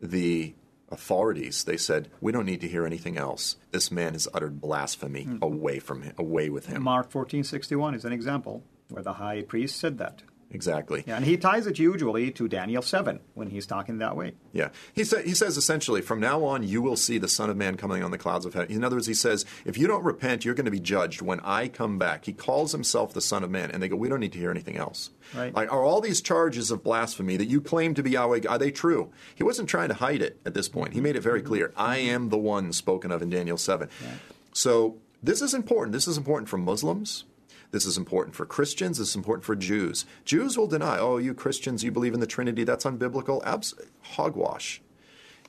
the 0.00 0.54
authorities, 0.90 1.64
they 1.64 1.76
said, 1.76 2.08
"We 2.20 2.32
don't 2.32 2.46
need 2.46 2.60
to 2.62 2.68
hear 2.68 2.84
anything 2.86 3.16
else. 3.16 3.56
This 3.70 3.90
man 3.90 4.12
has 4.14 4.28
uttered 4.34 4.60
blasphemy. 4.60 5.24
Mm-hmm. 5.24 5.42
Away 5.42 5.78
from 5.78 6.02
him, 6.02 6.14
away 6.18 6.50
with 6.50 6.66
him." 6.66 6.82
Mark 6.82 7.10
fourteen 7.10 7.44
sixty 7.44 7.76
one 7.76 7.94
is 7.94 8.04
an 8.04 8.12
example 8.12 8.64
where 8.88 9.02
the 9.02 9.14
high 9.14 9.42
priest 9.42 9.78
said 9.78 9.98
that. 9.98 10.22
Exactly. 10.52 11.04
Yeah, 11.06 11.16
and 11.16 11.24
he 11.24 11.36
ties 11.36 11.66
it 11.66 11.78
usually 11.78 12.32
to 12.32 12.48
Daniel 12.48 12.82
7 12.82 13.20
when 13.34 13.50
he's 13.50 13.66
talking 13.66 13.98
that 13.98 14.16
way. 14.16 14.32
Yeah. 14.52 14.70
He, 14.92 15.04
sa- 15.04 15.18
he 15.18 15.32
says 15.32 15.56
essentially, 15.56 16.02
from 16.02 16.18
now 16.18 16.42
on, 16.44 16.64
you 16.64 16.82
will 16.82 16.96
see 16.96 17.18
the 17.18 17.28
Son 17.28 17.50
of 17.50 17.56
Man 17.56 17.76
coming 17.76 18.02
on 18.02 18.10
the 18.10 18.18
clouds 18.18 18.44
of 18.44 18.54
heaven. 18.54 18.74
In 18.74 18.82
other 18.82 18.96
words, 18.96 19.06
he 19.06 19.14
says, 19.14 19.44
if 19.64 19.78
you 19.78 19.86
don't 19.86 20.02
repent, 20.02 20.44
you're 20.44 20.54
going 20.54 20.64
to 20.64 20.70
be 20.70 20.80
judged 20.80 21.22
when 21.22 21.38
I 21.40 21.68
come 21.68 21.98
back. 21.98 22.24
He 22.24 22.32
calls 22.32 22.72
himself 22.72 23.12
the 23.12 23.20
Son 23.20 23.44
of 23.44 23.50
Man, 23.50 23.70
and 23.70 23.80
they 23.80 23.88
go, 23.88 23.94
we 23.94 24.08
don't 24.08 24.18
need 24.20 24.32
to 24.32 24.38
hear 24.38 24.50
anything 24.50 24.76
else. 24.76 25.10
Right. 25.34 25.54
Like, 25.54 25.72
are 25.72 25.84
all 25.84 26.00
these 26.00 26.20
charges 26.20 26.72
of 26.72 26.82
blasphemy 26.82 27.36
that 27.36 27.46
you 27.46 27.60
claim 27.60 27.94
to 27.94 28.02
be 28.02 28.10
Yahweh, 28.10 28.40
are 28.48 28.58
they 28.58 28.72
true? 28.72 29.12
He 29.36 29.44
wasn't 29.44 29.68
trying 29.68 29.88
to 29.88 29.94
hide 29.94 30.20
it 30.20 30.40
at 30.44 30.54
this 30.54 30.68
point. 30.68 30.94
He 30.94 31.00
made 31.00 31.14
it 31.14 31.20
very 31.22 31.42
clear. 31.42 31.72
I 31.76 31.98
am 31.98 32.28
the 32.28 32.38
one 32.38 32.72
spoken 32.72 33.12
of 33.12 33.22
in 33.22 33.30
Daniel 33.30 33.56
7. 33.56 33.88
Yeah. 34.02 34.08
So 34.52 34.96
this 35.22 35.42
is 35.42 35.54
important. 35.54 35.92
This 35.92 36.08
is 36.08 36.16
important 36.16 36.48
for 36.48 36.58
Muslims. 36.58 37.24
This 37.70 37.86
is 37.86 37.96
important 37.96 38.34
for 38.34 38.46
Christians. 38.46 38.98
This 38.98 39.10
is 39.10 39.16
important 39.16 39.44
for 39.44 39.54
Jews. 39.54 40.04
Jews 40.24 40.58
will 40.58 40.66
deny, 40.66 40.98
oh, 40.98 41.18
you 41.18 41.34
Christians, 41.34 41.84
you 41.84 41.92
believe 41.92 42.14
in 42.14 42.20
the 42.20 42.26
Trinity. 42.26 42.64
That's 42.64 42.84
unbiblical. 42.84 43.44
Abs- 43.44 43.74
hogwash. 44.00 44.82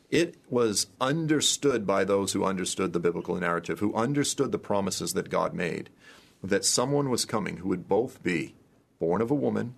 It 0.09 0.35
was 0.49 0.87
understood 0.99 1.87
by 1.87 2.03
those 2.03 2.33
who 2.33 2.43
understood 2.43 2.93
the 2.93 2.99
biblical 2.99 3.35
narrative, 3.35 3.79
who 3.79 3.95
understood 3.95 4.51
the 4.51 4.59
promises 4.59 5.13
that 5.13 5.29
God 5.29 5.53
made, 5.53 5.89
that 6.43 6.65
someone 6.65 7.09
was 7.09 7.25
coming 7.25 7.57
who 7.57 7.69
would 7.69 7.87
both 7.87 8.21
be 8.21 8.55
born 8.99 9.21
of 9.21 9.31
a 9.31 9.35
woman, 9.35 9.75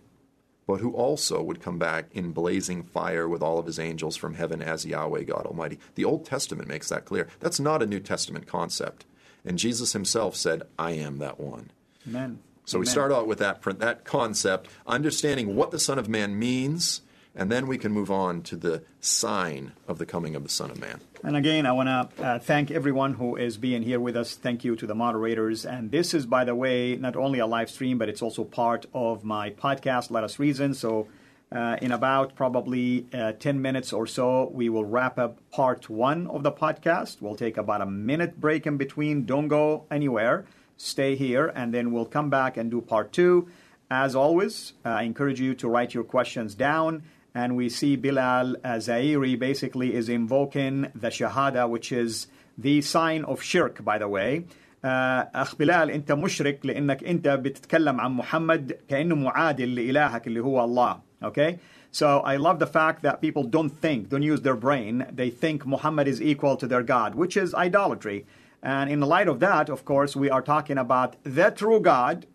but 0.66 0.80
who 0.80 0.94
also 0.94 1.42
would 1.44 1.62
come 1.62 1.78
back 1.78 2.08
in 2.14 2.32
blazing 2.32 2.84
fire 2.84 3.28
with 3.28 3.44
all 3.44 3.60
of 3.60 3.66
his 3.66 3.80
angels 3.80 4.16
from 4.16 4.34
heaven 4.34 4.62
as 4.62 4.86
Yahweh 4.86 5.24
God 5.24 5.46
Almighty. 5.46 5.78
The 5.96 6.06
Old 6.06 6.26
Testament 6.26 6.68
makes 6.68 6.90
that 6.90 7.06
clear. 7.06 7.28
That's 7.40 7.60
not 7.60 7.84
a 7.84 7.88
New 7.88 8.00
Testament 8.00 8.48
concept. 8.48 9.06
And 9.46 9.60
Jesus 9.60 9.94
himself 9.94 10.36
said, 10.36 10.64
I 10.80 10.92
am 10.92 11.20
that 11.20 11.40
one. 11.40 11.72
Amen. 12.08 12.40
So 12.66 12.78
Amen. 12.78 12.82
we 12.82 12.86
start 12.86 13.12
out 13.12 13.28
with 13.28 13.40
that 13.40 13.62
that 13.80 14.06
concept, 14.06 14.70
understanding 14.88 15.56
what 15.56 15.72
the 15.72 15.80
Son 15.80 16.00
of 16.00 16.08
Man 16.08 16.38
means, 16.38 17.02
and 17.36 17.52
then 17.52 17.68
we 17.68 17.78
can 17.78 17.92
move 17.92 18.12
on 18.12 18.42
to 18.44 18.56
the 18.56 18.84
sign 19.00 19.74
of 19.88 19.98
the 19.98 20.06
coming 20.06 20.36
of 20.36 20.44
the 20.44 20.50
Son 20.50 20.72
of 20.72 20.80
Man. 20.80 21.02
And 21.24 21.36
again, 21.36 21.66
I 21.66 21.72
want 21.72 21.88
to 21.88 22.24
uh, 22.24 22.40
thank 22.40 22.70
everyone 22.70 23.14
who 23.14 23.36
is 23.36 23.58
being 23.58 23.82
here 23.82 24.00
with 24.00 24.16
us. 24.16 24.36
Thank 24.36 24.64
you 24.64 24.76
to 24.76 24.86
the 24.86 24.96
moderators. 24.96 25.66
And 25.66 25.90
this 25.90 26.14
is, 26.14 26.26
by 26.26 26.44
the 26.44 26.54
way, 26.54 26.96
not 26.96 27.16
only 27.16 27.40
a 27.40 27.48
live 27.48 27.70
stream, 27.70 27.98
but 27.98 28.10
it's 28.10 28.22
also 28.22 28.44
part 28.44 28.86
of 28.94 29.24
my 29.24 29.50
podcast, 29.50 30.12
Let 30.12 30.24
Us 30.24 30.38
Reason. 30.38 30.74
So, 30.74 31.08
uh, 31.52 31.78
in 31.82 31.92
about 31.92 32.36
probably 32.36 33.06
uh, 33.14 33.34
10 33.34 33.62
minutes 33.62 33.94
or 33.94 34.08
so, 34.08 34.50
we 34.52 34.70
will 34.70 34.86
wrap 34.86 35.20
up 35.20 35.38
part 35.52 35.90
one 35.90 36.28
of 36.28 36.44
the 36.44 36.52
podcast. 36.52 37.22
We'll 37.22 37.36
take 37.36 37.58
about 37.58 37.82
a 37.82 37.86
minute 37.86 38.40
break 38.40 38.66
in 38.66 38.78
between. 38.78 39.26
Don't 39.26 39.48
go 39.48 39.86
anywhere 39.92 40.46
stay 40.83 41.17
here, 41.17 41.53
and 41.55 41.75
then 41.75 41.93
we'll 41.93 42.07
come 42.07 42.31
back 42.31 42.57
and 42.57 42.71
do 42.71 42.81
part 42.81 43.13
two. 43.13 43.49
As 43.91 44.15
always, 44.15 44.75
uh, 44.85 44.91
I 44.91 45.03
encourage 45.03 45.41
you 45.41 45.55
to 45.57 45.69
write 45.69 45.95
your 45.95 46.05
questions 46.05 46.55
down. 46.55 47.03
And 47.35 47.57
we 47.57 47.69
see 47.69 47.95
Bilal 47.97 48.57
Zairi 48.65 49.39
basically 49.39 49.95
is 49.95 50.09
invoking 50.09 50.91
the 50.95 51.09
Shahada, 51.09 51.69
which 51.69 51.93
is 51.93 52.27
the 52.57 52.81
sign 52.83 53.25
of 53.25 53.41
shirk, 53.43 53.85
by 53.85 53.99
the 53.99 54.09
way. 54.09 54.45
Uh, 54.83 55.25
أخ 55.35 55.57
بلال 55.57 55.91
أنت 55.91 56.13
مشرك 56.13 56.67
لأنك 56.67 57.05
أنت 57.05 57.29
بتتكلم 57.29 58.01
عن 58.01 58.13
محمد 58.13 58.79
كأنه 58.89 59.15
معادل 59.15 59.75
لإلهك 59.75 60.27
اللي 60.27 60.41
هو 60.41 60.65
الله. 60.65 61.01
Okay? 61.23 61.59
So 61.91 62.21
I 62.21 62.37
love 62.37 62.59
the 62.59 62.67
fact 62.67 63.03
that 63.03 63.21
people 63.21 63.45
don't 63.45 63.71
think, 63.71 64.09
don't 64.09 64.23
use 64.23 64.43
their 64.43 64.55
brain. 64.57 65.07
They 65.13 65.31
think 65.31 65.67
Muhammad 65.67 66.07
is 66.07 66.21
equal 66.21 66.57
to 66.57 66.67
their 66.67 66.83
God, 66.83 67.15
which 67.15 67.37
is 67.37 67.55
idolatry. 67.55 68.27
And 68.64 68.90
in 68.90 69.02
the 69.02 69.06
light 69.06 69.28
of 69.28 69.42
that, 69.42 69.70
of 69.70 69.84
course, 69.84 70.16
we 70.16 70.30
are 70.30 70.42
talking 70.42 70.78
about 70.78 71.18
the 71.24 71.52
true 71.52 71.82
God 71.82 72.26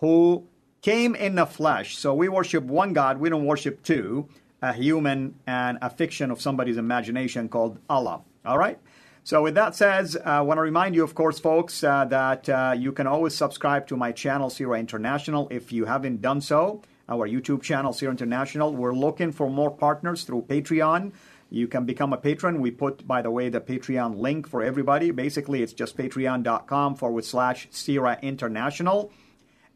who 0.00 0.46
came 0.82 1.14
in 1.14 1.34
the 1.34 1.46
flesh. 1.46 1.96
So 1.96 2.14
we 2.14 2.28
worship 2.28 2.62
one 2.64 2.92
God, 2.92 3.18
we 3.18 3.30
don't 3.30 3.46
worship 3.46 3.82
two, 3.82 4.28
a 4.60 4.74
human 4.74 5.34
and 5.46 5.78
a 5.80 5.88
fiction 5.88 6.30
of 6.30 6.42
somebody's 6.42 6.76
imagination 6.76 7.48
called 7.48 7.78
Allah. 7.88 8.20
All 8.44 8.58
right? 8.58 8.78
So, 9.24 9.42
with 9.42 9.56
that 9.56 9.74
said, 9.74 10.14
uh, 10.24 10.28
I 10.28 10.40
want 10.42 10.58
to 10.58 10.62
remind 10.62 10.94
you, 10.94 11.02
of 11.02 11.16
course, 11.16 11.40
folks, 11.40 11.82
uh, 11.82 12.04
that 12.04 12.48
uh, 12.48 12.76
you 12.78 12.92
can 12.92 13.08
always 13.08 13.34
subscribe 13.34 13.88
to 13.88 13.96
my 13.96 14.12
channel, 14.12 14.50
CIRA 14.50 14.78
International, 14.78 15.48
if 15.50 15.72
you 15.72 15.86
haven't 15.86 16.22
done 16.22 16.40
so. 16.40 16.82
Our 17.08 17.28
YouTube 17.28 17.60
channel, 17.60 17.92
CIRA 17.92 18.12
International. 18.12 18.72
We're 18.72 18.94
looking 18.94 19.32
for 19.32 19.50
more 19.50 19.72
partners 19.72 20.22
through 20.22 20.42
Patreon. 20.42 21.12
You 21.50 21.68
can 21.68 21.84
become 21.84 22.12
a 22.12 22.16
patron. 22.16 22.60
We 22.60 22.70
put, 22.70 23.06
by 23.06 23.22
the 23.22 23.30
way, 23.30 23.48
the 23.48 23.60
Patreon 23.60 24.18
link 24.18 24.48
for 24.48 24.62
everybody. 24.62 25.10
Basically, 25.10 25.62
it's 25.62 25.72
just 25.72 25.96
patreon.com 25.96 26.96
forward 26.96 27.24
slash 27.24 27.68
CIRA 27.70 28.18
International. 28.22 29.12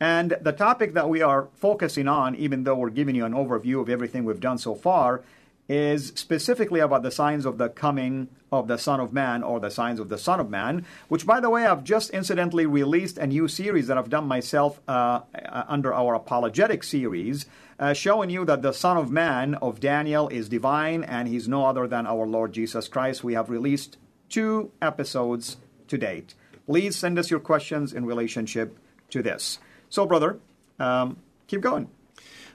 And 0.00 0.36
the 0.40 0.52
topic 0.52 0.94
that 0.94 1.08
we 1.08 1.22
are 1.22 1.48
focusing 1.54 2.08
on, 2.08 2.34
even 2.34 2.64
though 2.64 2.76
we're 2.76 2.90
giving 2.90 3.14
you 3.14 3.24
an 3.24 3.34
overview 3.34 3.80
of 3.80 3.88
everything 3.88 4.24
we've 4.24 4.40
done 4.40 4.58
so 4.58 4.74
far, 4.74 5.22
is 5.70 6.12
specifically 6.16 6.80
about 6.80 7.04
the 7.04 7.12
signs 7.12 7.46
of 7.46 7.56
the 7.56 7.68
coming 7.68 8.26
of 8.50 8.66
the 8.66 8.76
Son 8.76 8.98
of 8.98 9.12
Man 9.12 9.44
or 9.44 9.60
the 9.60 9.70
signs 9.70 10.00
of 10.00 10.08
the 10.08 10.18
Son 10.18 10.40
of 10.40 10.50
Man, 10.50 10.84
which, 11.06 11.24
by 11.24 11.38
the 11.38 11.48
way, 11.48 11.64
I've 11.64 11.84
just 11.84 12.10
incidentally 12.10 12.66
released 12.66 13.18
a 13.18 13.26
new 13.28 13.46
series 13.46 13.86
that 13.86 13.96
I've 13.96 14.10
done 14.10 14.26
myself 14.26 14.80
uh, 14.88 15.20
uh, 15.32 15.64
under 15.68 15.94
our 15.94 16.16
apologetic 16.16 16.82
series, 16.82 17.46
uh, 17.78 17.92
showing 17.92 18.30
you 18.30 18.44
that 18.46 18.62
the 18.62 18.72
Son 18.72 18.96
of 18.96 19.12
Man 19.12 19.54
of 19.54 19.78
Daniel 19.78 20.26
is 20.26 20.48
divine 20.48 21.04
and 21.04 21.28
he's 21.28 21.46
no 21.46 21.64
other 21.64 21.86
than 21.86 22.04
our 22.04 22.26
Lord 22.26 22.52
Jesus 22.52 22.88
Christ. 22.88 23.22
We 23.22 23.34
have 23.34 23.48
released 23.48 23.96
two 24.28 24.72
episodes 24.82 25.56
to 25.86 25.96
date. 25.96 26.34
Please 26.66 26.96
send 26.96 27.16
us 27.16 27.30
your 27.30 27.38
questions 27.38 27.92
in 27.92 28.04
relationship 28.04 28.76
to 29.10 29.22
this. 29.22 29.60
So, 29.88 30.04
brother, 30.04 30.40
um, 30.80 31.18
keep 31.46 31.60
going. 31.60 31.88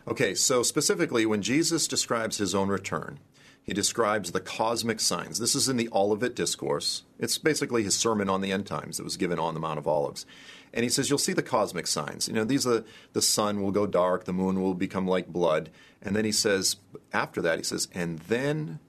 Okay, 0.07 0.35
so 0.35 0.61
specifically, 0.61 1.25
when 1.25 1.41
Jesus 1.41 1.87
describes 1.87 2.37
his 2.37 2.53
own 2.53 2.67
return, 2.67 3.19
he 3.63 3.73
describes 3.73 4.31
the 4.31 4.39
cosmic 4.39 4.99
signs. 4.99 5.39
This 5.39 5.55
is 5.55 5.67
in 5.67 5.77
the 5.77 5.89
Olivet 5.91 6.35
Discourse. 6.35 7.01
It's 7.17 7.39
basically 7.39 7.81
his 7.81 7.95
sermon 7.95 8.29
on 8.29 8.41
the 8.41 8.51
end 8.51 8.67
times 8.67 8.97
that 8.97 9.03
was 9.03 9.17
given 9.17 9.39
on 9.39 9.55
the 9.55 9.59
Mount 9.59 9.79
of 9.79 9.87
Olives. 9.87 10.27
And 10.71 10.83
he 10.83 10.89
says, 10.89 11.09
You'll 11.09 11.17
see 11.17 11.33
the 11.33 11.41
cosmic 11.41 11.87
signs. 11.87 12.27
You 12.27 12.35
know, 12.35 12.43
these 12.43 12.67
are 12.67 12.83
the 13.13 13.21
sun 13.23 13.63
will 13.63 13.71
go 13.71 13.87
dark, 13.87 14.25
the 14.25 14.33
moon 14.33 14.61
will 14.61 14.75
become 14.75 15.07
like 15.07 15.27
blood. 15.27 15.71
And 16.03 16.15
then 16.15 16.25
he 16.25 16.31
says, 16.31 16.75
after 17.11 17.41
that, 17.41 17.57
he 17.57 17.63
says, 17.63 17.87
And 17.95 18.19
then 18.19 18.79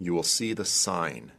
you 0.00 0.12
will 0.12 0.24
see 0.24 0.52
the 0.52 0.64
sign 0.64 1.30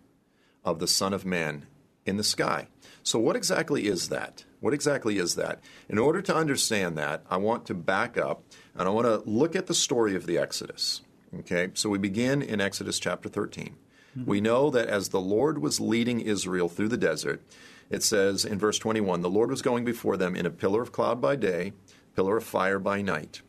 of 0.63 0.79
the 0.79 0.87
Son 0.87 1.13
of 1.13 1.25
Man 1.25 1.65
in 2.05 2.15
the 2.15 2.23
sky. 2.23 2.67
So, 3.03 3.19
what 3.19 3.35
exactly 3.35 3.87
is 3.87 4.07
that? 4.09 4.45
What 4.65 4.73
exactly 4.73 5.19
is 5.19 5.35
that? 5.35 5.59
In 5.87 5.99
order 5.99 6.23
to 6.23 6.35
understand 6.35 6.97
that, 6.97 7.23
I 7.29 7.37
want 7.37 7.67
to 7.67 7.75
back 7.75 8.17
up 8.17 8.41
and 8.75 8.87
I 8.87 8.91
want 8.91 9.05
to 9.05 9.29
look 9.29 9.55
at 9.55 9.67
the 9.67 9.75
story 9.75 10.15
of 10.15 10.25
the 10.25 10.39
Exodus. 10.39 11.03
Okay, 11.41 11.69
so 11.75 11.87
we 11.87 11.99
begin 11.99 12.41
in 12.41 12.59
Exodus 12.59 12.97
chapter 12.97 13.29
13. 13.29 13.75
Mm-hmm. 14.17 14.27
We 14.27 14.41
know 14.41 14.71
that 14.71 14.87
as 14.87 15.09
the 15.09 15.21
Lord 15.21 15.59
was 15.59 15.79
leading 15.79 16.19
Israel 16.19 16.67
through 16.67 16.87
the 16.87 16.97
desert, 16.97 17.43
it 17.91 18.01
says 18.01 18.43
in 18.43 18.57
verse 18.57 18.79
21 18.79 19.21
the 19.21 19.29
Lord 19.29 19.51
was 19.51 19.61
going 19.61 19.85
before 19.85 20.17
them 20.17 20.35
in 20.35 20.47
a 20.47 20.49
pillar 20.49 20.81
of 20.81 20.91
cloud 20.91 21.21
by 21.21 21.35
day, 21.35 21.73
pillar 22.15 22.37
of 22.37 22.43
fire 22.43 22.79
by 22.79 23.03
night. 23.03 23.43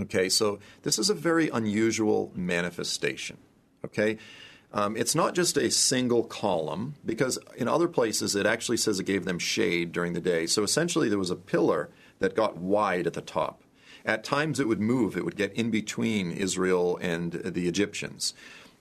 Okay, 0.00 0.30
so 0.30 0.58
this 0.84 0.98
is 0.98 1.10
a 1.10 1.14
very 1.14 1.50
unusual 1.50 2.32
manifestation. 2.34 3.36
Okay, 3.84 4.16
um, 4.72 4.96
it's 4.96 5.14
not 5.14 5.34
just 5.34 5.56
a 5.56 5.70
single 5.70 6.24
column, 6.24 6.94
because 7.04 7.38
in 7.56 7.68
other 7.68 7.88
places 7.88 8.36
it 8.36 8.46
actually 8.46 8.76
says 8.76 9.00
it 9.00 9.06
gave 9.06 9.24
them 9.24 9.38
shade 9.38 9.92
during 9.92 10.12
the 10.12 10.20
day. 10.20 10.46
So 10.46 10.62
essentially, 10.62 11.08
there 11.08 11.18
was 11.18 11.30
a 11.30 11.36
pillar 11.36 11.90
that 12.20 12.36
got 12.36 12.56
wide 12.56 13.06
at 13.06 13.14
the 13.14 13.20
top. 13.20 13.62
At 14.04 14.24
times 14.24 14.60
it 14.60 14.68
would 14.68 14.80
move, 14.80 15.16
it 15.16 15.24
would 15.24 15.36
get 15.36 15.52
in 15.54 15.70
between 15.70 16.30
Israel 16.32 16.98
and 17.02 17.32
the 17.32 17.68
Egyptians. 17.68 18.32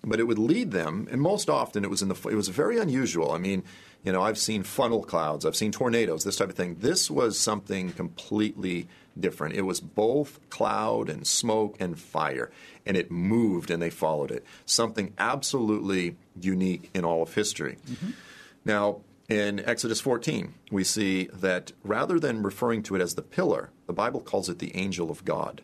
But 0.01 0.20
it 0.20 0.27
would 0.27 0.39
lead 0.39 0.72
them, 0.72 1.08
and 1.12 1.22
most 1.22 1.50
often 1.50 1.84
it 1.84 1.89
was 1.89 2.01
in 2.01 2.08
the 2.08 2.15
it 2.29 2.36
was 2.36 2.48
very 2.48 2.77
unusual. 2.77 3.32
I 3.32 3.38
mean, 3.38 3.63
you 4.03 4.13
know, 4.13 4.22
I've 4.22 4.38
seen 4.38 4.63
funnel 4.63 5.03
clouds, 5.03 5.46
I've 5.46 5.58
seen 5.58 5.72
tornadoes, 5.72 6.24
this 6.24 6.38
type 6.38 6.50
of 6.50 6.56
thing. 6.56 6.77
This 6.79 7.12
was 7.12 7.38
something 7.38 7.91
completely 7.91 8.88
different. 9.20 9.56
It 9.56 9.63
was 9.63 9.82
both 9.82 10.39
cloud 10.50 11.10
and 11.10 11.27
smoke 11.27 11.75
and 11.79 12.00
fire, 12.00 12.50
and 12.86 12.96
it 12.96 13.12
moved 13.12 13.70
and 13.70 13.82
they 13.82 13.89
followed 13.89 14.32
it. 14.32 14.46
Something 14.65 15.13
absolutely 15.18 16.15
unique 16.39 16.89
in 16.94 17.03
all 17.03 17.22
of 17.22 17.34
history. 17.34 17.77
Mm-hmm. 17.89 18.12
Now, 18.63 19.02
in 19.28 19.60
Exodus 19.60 20.02
14, 20.02 20.54
we 20.71 20.84
see 20.84 21.30
that 21.34 21.71
rather 21.84 22.19
than 22.19 22.41
referring 22.41 22.84
to 22.84 22.95
it 22.95 23.02
as 23.02 23.15
the 23.15 23.21
pillar, 23.21 23.69
the 23.86 23.93
Bible 23.93 24.21
calls 24.21 24.50
it 24.50 24.60
the 24.60 24.76
angel 24.76 25.12
of 25.12 25.24
God. 25.26 25.62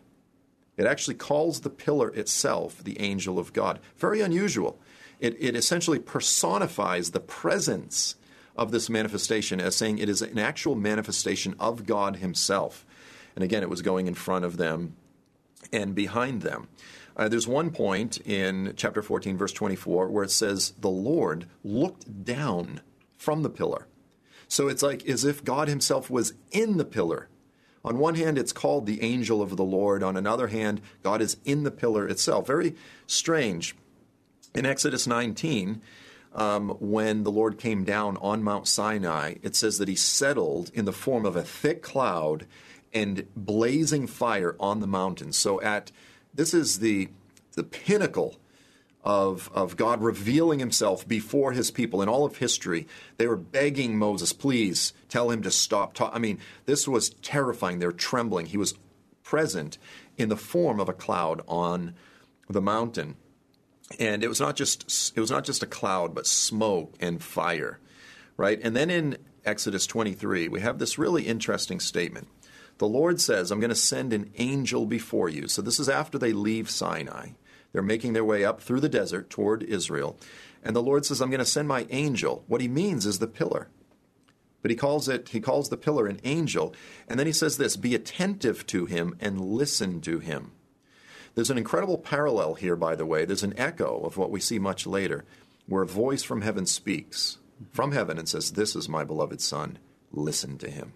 It 0.76 0.86
actually 0.86 1.14
calls 1.14 1.60
the 1.60 1.70
pillar 1.70 2.10
itself 2.10 2.82
the 2.82 3.00
angel 3.00 3.38
of 3.38 3.52
God. 3.52 3.80
Very 3.96 4.20
unusual. 4.20 4.78
It, 5.20 5.36
it 5.40 5.56
essentially 5.56 5.98
personifies 5.98 7.10
the 7.10 7.20
presence 7.20 8.16
of 8.56 8.70
this 8.70 8.90
manifestation 8.90 9.60
as 9.60 9.74
saying 9.74 9.98
it 9.98 10.08
is 10.08 10.22
an 10.22 10.38
actual 10.38 10.74
manifestation 10.74 11.54
of 11.58 11.86
God 11.86 12.16
Himself. 12.16 12.84
And 13.34 13.44
again, 13.44 13.62
it 13.62 13.70
was 13.70 13.82
going 13.82 14.06
in 14.06 14.14
front 14.14 14.44
of 14.44 14.56
them 14.56 14.96
and 15.72 15.94
behind 15.94 16.42
them. 16.42 16.68
Uh, 17.16 17.28
there's 17.28 17.48
one 17.48 17.70
point 17.70 18.18
in 18.26 18.74
chapter 18.76 19.02
14, 19.02 19.36
verse 19.38 19.52
24, 19.52 20.08
where 20.08 20.24
it 20.24 20.30
says, 20.30 20.72
The 20.78 20.90
Lord 20.90 21.46
looked 21.64 22.24
down 22.24 22.82
from 23.16 23.42
the 23.42 23.50
pillar. 23.50 23.86
So 24.48 24.68
it's 24.68 24.82
like 24.82 25.06
as 25.06 25.24
if 25.24 25.42
God 25.42 25.68
Himself 25.68 26.10
was 26.10 26.34
in 26.50 26.76
the 26.76 26.84
pillar. 26.84 27.28
On 27.86 27.98
one 27.98 28.16
hand, 28.16 28.36
it's 28.36 28.52
called 28.52 28.84
the 28.84 29.00
angel 29.00 29.40
of 29.40 29.56
the 29.56 29.64
Lord. 29.64 30.02
On 30.02 30.16
another 30.16 30.48
hand, 30.48 30.80
God 31.04 31.22
is 31.22 31.36
in 31.44 31.62
the 31.62 31.70
pillar 31.70 32.08
itself. 32.08 32.48
Very 32.48 32.74
strange. 33.06 33.76
In 34.56 34.66
Exodus 34.66 35.06
19, 35.06 35.80
um, 36.34 36.70
when 36.80 37.22
the 37.22 37.30
Lord 37.30 37.58
came 37.58 37.84
down 37.84 38.16
on 38.16 38.42
Mount 38.42 38.66
Sinai, 38.66 39.36
it 39.42 39.54
says 39.54 39.78
that 39.78 39.86
He 39.86 39.94
settled 39.94 40.72
in 40.74 40.84
the 40.84 40.92
form 40.92 41.24
of 41.24 41.36
a 41.36 41.42
thick 41.42 41.80
cloud 41.80 42.46
and 42.92 43.28
blazing 43.36 44.08
fire 44.08 44.56
on 44.58 44.80
the 44.80 44.86
mountain. 44.88 45.32
So 45.32 45.60
at 45.62 45.92
this 46.34 46.52
is 46.52 46.80
the 46.80 47.08
the 47.52 47.64
pinnacle 47.64 48.36
of, 49.06 49.48
of 49.54 49.76
God 49.76 50.02
revealing 50.02 50.58
himself 50.58 51.06
before 51.06 51.52
his 51.52 51.70
people 51.70 52.02
in 52.02 52.08
all 52.08 52.24
of 52.24 52.38
history. 52.38 52.88
They 53.18 53.28
were 53.28 53.36
begging 53.36 53.96
Moses, 53.96 54.32
please 54.32 54.92
tell 55.08 55.30
him 55.30 55.42
to 55.42 55.50
stop. 55.52 55.96
I 56.00 56.18
mean, 56.18 56.40
this 56.64 56.88
was 56.88 57.10
terrifying. 57.22 57.78
They're 57.78 57.92
trembling. 57.92 58.46
He 58.46 58.56
was 58.56 58.74
present 59.22 59.78
in 60.16 60.28
the 60.28 60.36
form 60.36 60.80
of 60.80 60.88
a 60.88 60.92
cloud 60.92 61.42
on 61.46 61.94
the 62.50 62.60
mountain. 62.60 63.14
And 64.00 64.24
it 64.24 64.28
was 64.28 64.40
not 64.40 64.56
just 64.56 65.16
it 65.16 65.20
was 65.20 65.30
not 65.30 65.44
just 65.44 65.62
a 65.62 65.66
cloud, 65.66 66.12
but 66.12 66.26
smoke 66.26 66.96
and 66.98 67.22
fire. 67.22 67.78
Right? 68.36 68.58
And 68.60 68.74
then 68.74 68.90
in 68.90 69.18
Exodus 69.44 69.86
23, 69.86 70.48
we 70.48 70.60
have 70.60 70.80
this 70.80 70.98
really 70.98 71.28
interesting 71.28 71.78
statement. 71.78 72.26
The 72.78 72.88
Lord 72.88 73.20
says, 73.20 73.52
I'm 73.52 73.60
going 73.60 73.70
to 73.70 73.76
send 73.76 74.12
an 74.12 74.32
angel 74.36 74.84
before 74.84 75.28
you. 75.28 75.46
So 75.46 75.62
this 75.62 75.78
is 75.78 75.88
after 75.88 76.18
they 76.18 76.32
leave 76.32 76.68
Sinai. 76.68 77.28
They're 77.72 77.82
making 77.82 78.12
their 78.12 78.24
way 78.24 78.44
up 78.44 78.60
through 78.60 78.80
the 78.80 78.88
desert 78.88 79.30
toward 79.30 79.62
Israel. 79.62 80.18
And 80.62 80.74
the 80.74 80.82
Lord 80.82 81.04
says, 81.04 81.20
I'm 81.20 81.30
going 81.30 81.38
to 81.38 81.44
send 81.44 81.68
my 81.68 81.86
angel. 81.90 82.44
What 82.46 82.60
he 82.60 82.68
means 82.68 83.06
is 83.06 83.18
the 83.18 83.26
pillar. 83.26 83.68
But 84.62 84.70
he 84.70 84.76
calls 84.76 85.08
it 85.08 85.28
he 85.28 85.40
calls 85.40 85.68
the 85.68 85.76
pillar 85.76 86.06
an 86.06 86.20
angel. 86.24 86.74
And 87.06 87.18
then 87.18 87.26
he 87.26 87.32
says 87.32 87.56
this, 87.56 87.76
be 87.76 87.94
attentive 87.94 88.66
to 88.68 88.86
him 88.86 89.16
and 89.20 89.40
listen 89.40 90.00
to 90.02 90.18
him. 90.18 90.52
There's 91.34 91.50
an 91.50 91.58
incredible 91.58 91.98
parallel 91.98 92.54
here, 92.54 92.76
by 92.76 92.96
the 92.96 93.06
way. 93.06 93.24
There's 93.24 93.42
an 93.42 93.58
echo 93.58 94.00
of 94.00 94.16
what 94.16 94.30
we 94.30 94.40
see 94.40 94.58
much 94.58 94.86
later, 94.86 95.24
where 95.66 95.82
a 95.82 95.86
voice 95.86 96.22
from 96.22 96.40
heaven 96.40 96.64
speaks 96.64 97.38
from 97.72 97.92
heaven 97.92 98.18
and 98.18 98.28
says, 98.28 98.52
This 98.52 98.76
is 98.76 98.88
my 98.88 99.04
beloved 99.04 99.40
Son. 99.40 99.78
Listen 100.12 100.58
to 100.58 100.70
him. 100.70 100.92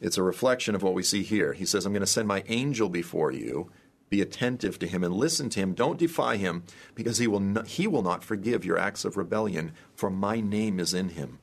It's 0.00 0.18
a 0.18 0.22
reflection 0.22 0.74
of 0.74 0.82
what 0.82 0.94
we 0.94 1.02
see 1.02 1.22
here. 1.22 1.52
He 1.52 1.64
says, 1.64 1.86
I'm 1.86 1.92
going 1.92 2.00
to 2.00 2.06
send 2.06 2.28
my 2.28 2.44
angel 2.48 2.88
before 2.88 3.32
you 3.32 3.70
be 4.08 4.20
attentive 4.20 4.78
to 4.78 4.86
him 4.86 5.02
and 5.02 5.14
listen 5.14 5.48
to 5.50 5.60
him. 5.60 5.74
Don't 5.74 5.98
defy 5.98 6.36
him, 6.36 6.62
because 6.94 7.18
he 7.18 7.26
will 7.26 7.40
not, 7.40 7.66
he 7.66 7.86
will 7.86 8.02
not 8.02 8.24
forgive 8.24 8.64
your 8.64 8.78
acts 8.78 9.04
of 9.04 9.16
rebellion, 9.16 9.72
for 9.94 10.10
my 10.10 10.40
name 10.40 10.78
is 10.78 10.94
in 10.94 11.10
him. 11.10 11.38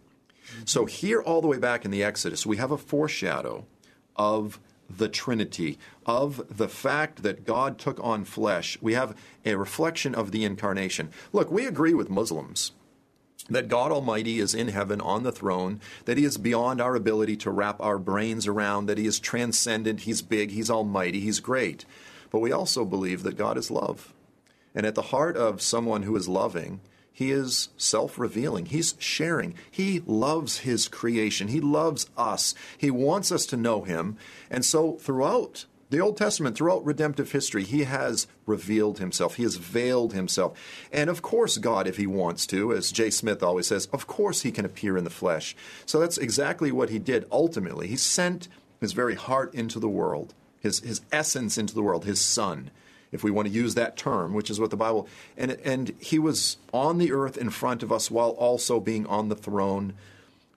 So, 0.66 0.86
here, 0.86 1.22
all 1.22 1.42
the 1.42 1.48
way 1.48 1.58
back 1.58 1.86
in 1.86 1.92
the 1.92 2.04
Exodus, 2.04 2.46
we 2.46 2.58
have 2.58 2.72
a 2.72 2.78
foreshadow 2.78 3.66
of 4.16 4.60
the 4.90 5.10
Trinity, 5.10 5.78
of 6.06 6.42
the 6.56 6.68
fact 6.68 7.24
that 7.24 7.46
God 7.46 7.80
took 7.80 8.00
on 8.04 8.26
flesh. 8.26 8.78
We 8.82 8.94
have 8.94 9.18
a 9.46 9.56
reflection 9.56 10.14
of 10.14 10.32
the 10.32 10.44
incarnation. 10.44 11.10
Look, 11.32 11.52
we 11.52 11.66
agree 11.66 11.94
with 11.94 12.10
Muslims 12.10 12.74
that 13.50 13.68
God 13.68 13.92
Almighty 13.92 14.40
is 14.40 14.54
in 14.54 14.70
heaven 14.70 15.02
on 15.02 15.24
the 15.24 15.32
throne, 15.32 15.82
that 16.06 16.18
He 16.18 16.24
is 16.24 16.38
beyond 16.38 16.80
our 16.80 16.96
ability 16.96 17.36
to 17.38 17.52
wrap 17.52 17.82
our 17.82 17.98
brains 17.98 18.48
around, 18.48 18.86
that 18.86 18.98
He 18.98 19.06
is 19.06 19.20
transcendent, 19.20 20.02
He's 20.02 20.22
big, 20.22 20.52
He's 20.52 20.70
almighty, 20.70 21.20
He's 21.20 21.40
great. 21.40 21.86
But 22.34 22.40
we 22.40 22.52
also 22.52 22.84
believe 22.84 23.22
that 23.24 23.38
God 23.38 23.58
is 23.60 23.72
love. 23.72 24.12
And 24.76 24.88
at 24.88 24.96
the 24.96 25.04
heart 25.04 25.38
of 25.38 25.62
someone 25.62 26.02
who 26.02 26.16
is 26.16 26.28
loving, 26.28 26.82
he 27.12 27.32
is 27.32 27.70
self 27.78 28.18
revealing. 28.18 28.66
He's 28.66 28.96
sharing. 28.98 29.54
He 29.70 30.02
loves 30.08 30.60
his 30.60 30.88
creation. 30.88 31.50
He 31.50 31.62
loves 31.62 32.10
us. 32.18 32.56
He 32.76 32.90
wants 32.90 33.32
us 33.32 33.46
to 33.46 33.56
know 33.56 33.84
him. 33.84 34.18
And 34.50 34.66
so, 34.66 34.94
throughout 34.94 35.68
the 35.92 36.00
Old 36.00 36.18
Testament, 36.18 36.58
throughout 36.58 36.84
redemptive 36.84 37.34
history, 37.34 37.64
he 37.64 37.84
has 37.84 38.26
revealed 38.48 38.98
himself. 38.98 39.36
He 39.36 39.44
has 39.44 39.58
veiled 39.58 40.14
himself. 40.14 40.58
And 40.92 41.12
of 41.12 41.22
course, 41.22 41.60
God, 41.60 41.86
if 41.86 41.98
he 41.98 42.08
wants 42.08 42.48
to, 42.48 42.74
as 42.74 42.92
Jay 42.92 43.12
Smith 43.12 43.44
always 43.44 43.68
says, 43.68 43.88
of 43.94 44.08
course 44.08 44.42
he 44.42 44.52
can 44.52 44.66
appear 44.66 44.98
in 44.98 45.04
the 45.04 45.12
flesh. 45.12 45.56
So 45.86 46.00
that's 46.00 46.18
exactly 46.18 46.72
what 46.72 46.90
he 46.90 46.98
did 46.98 47.28
ultimately. 47.32 47.88
He 47.90 47.96
sent 47.96 48.48
his 48.82 48.94
very 48.94 49.14
heart 49.14 49.54
into 49.54 49.80
the 49.80 49.88
world, 49.88 50.34
his, 50.64 50.80
his 50.80 51.02
essence 51.12 51.58
into 51.58 51.76
the 51.76 51.84
world, 51.84 52.06
his 52.06 52.20
son 52.20 52.72
if 53.14 53.24
we 53.24 53.32
want 53.32 53.48
to 53.48 53.54
use 53.54 53.76
that 53.76 53.96
term, 53.96 54.34
which 54.34 54.50
is 54.50 54.60
what 54.60 54.72
the 54.72 54.76
Bible 54.76 55.08
and 55.38 55.52
and 55.64 55.94
he 56.00 56.20
was 56.20 56.58
on 56.74 56.98
the 56.98 57.14
earth 57.14 57.38
in 57.38 57.52
front 57.52 57.84
of 57.84 57.92
us 57.92 58.12
while 58.12 58.32
also 58.32 58.80
being 58.80 59.06
on 59.06 59.30
the 59.30 59.36
throne. 59.36 59.94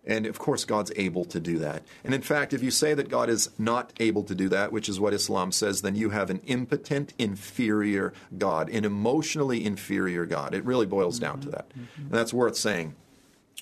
And 0.09 0.25
of 0.25 0.39
course, 0.39 0.65
God's 0.65 0.93
able 0.95 1.25
to 1.27 1.41
do 1.41 1.59
that. 1.59 1.83
And 2.05 2.15
in 2.15 2.23
fact, 2.23 2.55
if 2.55 2.63
you 2.63 2.71
say 2.71 2.95
that 2.95 3.09
God 3.09 3.29
is 3.29 3.51
not 3.59 3.93
able 3.99 4.23
to 4.23 4.37
do 4.37 4.49
that, 4.51 4.71
which 4.71 4.89
is 4.89 5.01
what 5.01 5.13
Islam 5.13 5.51
says, 5.51 5.83
then 5.83 5.97
you 5.97 6.11
have 6.11 6.31
an 6.31 6.41
impotent, 6.47 7.13
inferior 7.19 8.15
God, 8.39 8.71
an 8.71 8.85
emotionally 8.85 9.65
inferior 9.65 10.25
God. 10.25 10.55
It 10.55 10.65
really 10.65 10.87
boils 10.87 11.19
down 11.19 11.41
to 11.41 11.51
that. 11.51 11.69
Mm-hmm. 11.71 12.03
And 12.03 12.13
that's 12.13 12.33
worth 12.33 12.57
saying. 12.57 12.95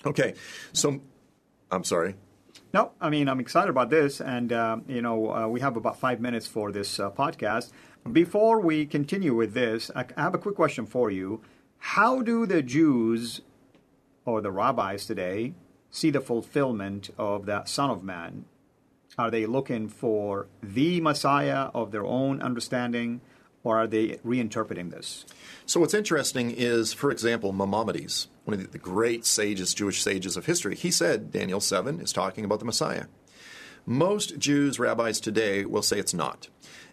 Okay, 0.05 0.35
so 0.75 1.01
I'm 1.71 1.85
sorry. 1.85 2.15
No, 2.75 2.91
I 3.01 3.09
mean, 3.09 3.29
I'm 3.29 3.39
excited 3.39 3.71
about 3.71 3.89
this. 3.89 4.21
And, 4.21 4.53
uh, 4.53 4.79
you 4.89 5.01
know, 5.01 5.33
uh, 5.33 5.47
we 5.47 5.61
have 5.61 5.77
about 5.77 6.01
five 6.01 6.21
minutes 6.21 6.49
for 6.49 6.73
this 6.73 6.99
uh, 6.99 7.09
podcast. 7.09 7.71
Before 8.11 8.59
we 8.59 8.85
continue 8.85 9.33
with 9.33 9.55
this, 9.55 9.93
I 9.95 10.07
have 10.17 10.35
a 10.35 10.39
quick 10.39 10.57
question 10.57 10.85
for 10.85 11.09
you. 11.09 11.41
How 11.79 12.21
do 12.21 12.47
the 12.47 12.63
Jews 12.63 13.43
or 14.25 14.41
the 14.41 14.51
rabbis 14.51 15.07
today 15.07 15.55
see 15.93 16.11
the 16.11 16.21
fulfillment 16.21 17.11
of 17.17 17.47
the 17.47 17.65
Son 17.65 17.91
of 17.91 18.03
Man? 18.03 18.45
Are 19.17 19.31
they 19.31 19.47
looking 19.47 19.89
for 19.89 20.49
the 20.61 21.01
Messiah 21.01 21.69
of 21.75 21.93
their 21.93 22.05
own 22.05 22.43
understanding, 22.43 23.21
or 23.65 23.79
are 23.79 23.87
they 23.87 24.19
reinterpreting 24.19 24.91
this? 24.91 25.25
So, 25.67 25.81
what's 25.81 25.95
interesting 25.95 26.53
is, 26.53 26.93
for 26.93 27.11
example, 27.11 27.53
Maimonides, 27.53 28.29
one 28.45 28.55
of 28.55 28.71
the 28.71 28.79
great 28.79 29.25
sages, 29.25 29.75
Jewish 29.75 30.03
sages 30.03 30.37
of 30.37 30.47
history, 30.47 30.77
he 30.77 30.91
said 30.91 31.33
Daniel 31.33 31.61
7 31.61 32.01
is 32.01 32.13
talking 32.13 32.45
about 32.45 32.61
the 32.61 32.65
Messiah. 32.67 33.07
Most 33.87 34.39
Jews, 34.39 34.79
rabbis 34.79 35.19
today 35.19 35.65
will 35.65 35.83
say 35.83 35.99
it's 35.99 36.15
not. 36.15 36.49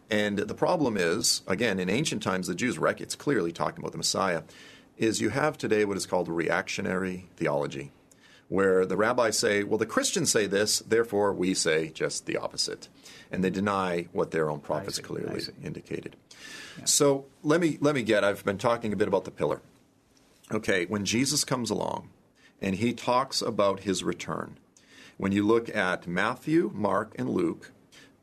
And 0.10 0.39
the 0.39 0.53
problem 0.53 0.97
is, 0.97 1.41
again, 1.47 1.79
in 1.79 1.89
ancient 1.89 2.23
times, 2.23 2.47
the 2.47 2.55
Jews 2.55 2.77
wreck 2.77 2.99
it's 2.99 3.15
clearly 3.15 3.51
talking 3.51 3.79
about 3.79 3.91
the 3.91 3.97
Messiah, 3.97 4.43
is 4.97 5.21
you 5.21 5.29
have 5.29 5.57
today 5.57 5.86
what 5.86 5.97
is 5.97 6.05
called 6.05 6.27
reactionary 6.27 7.29
theology, 7.38 7.91
where 8.51 8.85
the 8.85 8.97
rabbis 8.97 9.39
say, 9.39 9.63
well, 9.63 9.77
the 9.77 9.85
Christians 9.85 10.29
say 10.29 10.45
this, 10.45 10.79
therefore 10.79 11.31
we 11.31 11.53
say 11.53 11.87
just 11.87 12.25
the 12.25 12.35
opposite. 12.35 12.89
And 13.31 13.41
they 13.45 13.49
deny 13.49 14.09
what 14.11 14.31
their 14.31 14.49
own 14.49 14.59
prophets 14.59 14.97
see, 14.97 15.01
clearly 15.01 15.41
indicated. 15.63 16.17
Yeah. 16.77 16.83
So 16.83 17.25
let 17.43 17.61
me 17.61 17.77
let 17.79 17.95
me 17.95 18.03
get, 18.03 18.25
I've 18.25 18.43
been 18.43 18.57
talking 18.57 18.91
a 18.91 18.97
bit 18.97 19.07
about 19.07 19.23
the 19.23 19.31
pillar. 19.31 19.61
Okay, 20.51 20.85
when 20.85 21.05
Jesus 21.05 21.45
comes 21.45 21.69
along 21.69 22.09
and 22.61 22.75
he 22.75 22.91
talks 22.91 23.41
about 23.41 23.81
his 23.81 24.03
return, 24.03 24.57
when 25.15 25.31
you 25.31 25.47
look 25.47 25.73
at 25.73 26.05
Matthew, 26.05 26.71
Mark, 26.73 27.15
and 27.17 27.29
Luke, 27.29 27.71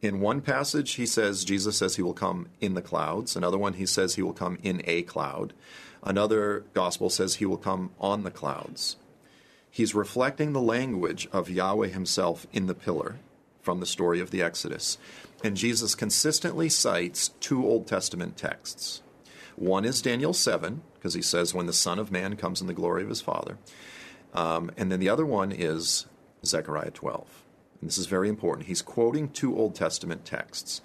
in 0.03 0.21
one 0.21 0.43
passage, 0.43 0.93
he 0.93 1.07
says, 1.07 1.43
Jesus 1.43 1.79
says 1.79 1.97
he 1.97 2.03
will 2.03 2.13
come 2.13 2.49
in 2.61 2.75
the 2.75 2.83
clouds. 2.83 3.35
Another 3.35 3.57
one, 3.57 3.73
he 3.73 3.87
says 3.87 4.17
he 4.17 4.23
will 4.23 4.35
come 4.35 4.59
in 4.63 4.83
a 4.85 5.05
cloud. 5.05 5.55
Another 6.03 6.67
gospel 6.75 7.09
says 7.09 7.37
he 7.37 7.47
will 7.47 7.57
come 7.57 7.93
on 7.99 8.25
the 8.25 8.31
clouds. 8.31 8.97
He's 9.71 9.95
reflecting 9.95 10.53
the 10.53 10.61
language 10.61 11.29
of 11.33 11.51
Yahweh 11.51 11.89
himself 11.89 12.47
in 12.53 12.67
the 12.67 12.75
pillar 12.75 13.17
from 13.61 13.81
the 13.81 13.87
story 13.87 14.21
of 14.21 14.31
the 14.31 14.43
Exodus. 14.43 14.99
And 15.45 15.57
Jesus 15.57 15.95
consistently 15.95 16.69
cites 16.69 17.29
two 17.41 17.65
Old 17.65 17.87
Testament 17.87 18.37
texts. 18.37 19.03
One 19.57 19.85
is 19.85 20.03
Daniel 20.03 20.33
7, 20.33 20.83
because 20.95 21.15
he 21.15 21.23
says, 21.23 21.55
when 21.55 21.67
the 21.67 21.73
Son 21.73 21.99
of 21.99 22.11
Man 22.11 22.37
comes 22.37 22.61
in 22.61 22.67
the 22.67 22.75
glory 22.75 23.03
of 23.03 23.09
his 23.09 23.21
Father. 23.21 23.59
Um, 24.35 24.71
and 24.77 24.91
then 24.91 25.01
the 25.01 25.09
other 25.09 25.27
one 25.27 25.53
is 25.53 26.07
Zechariah 26.45 26.91
12 26.91 27.45
and 27.81 27.89
this 27.89 27.99
is 27.99 28.07
very 28.07 28.29
important, 28.29 28.67
he's 28.67 28.83
quoting 28.83 29.29
two 29.29 29.57
Old 29.57 29.75
Testament 29.75 30.25
texts. 30.25 30.81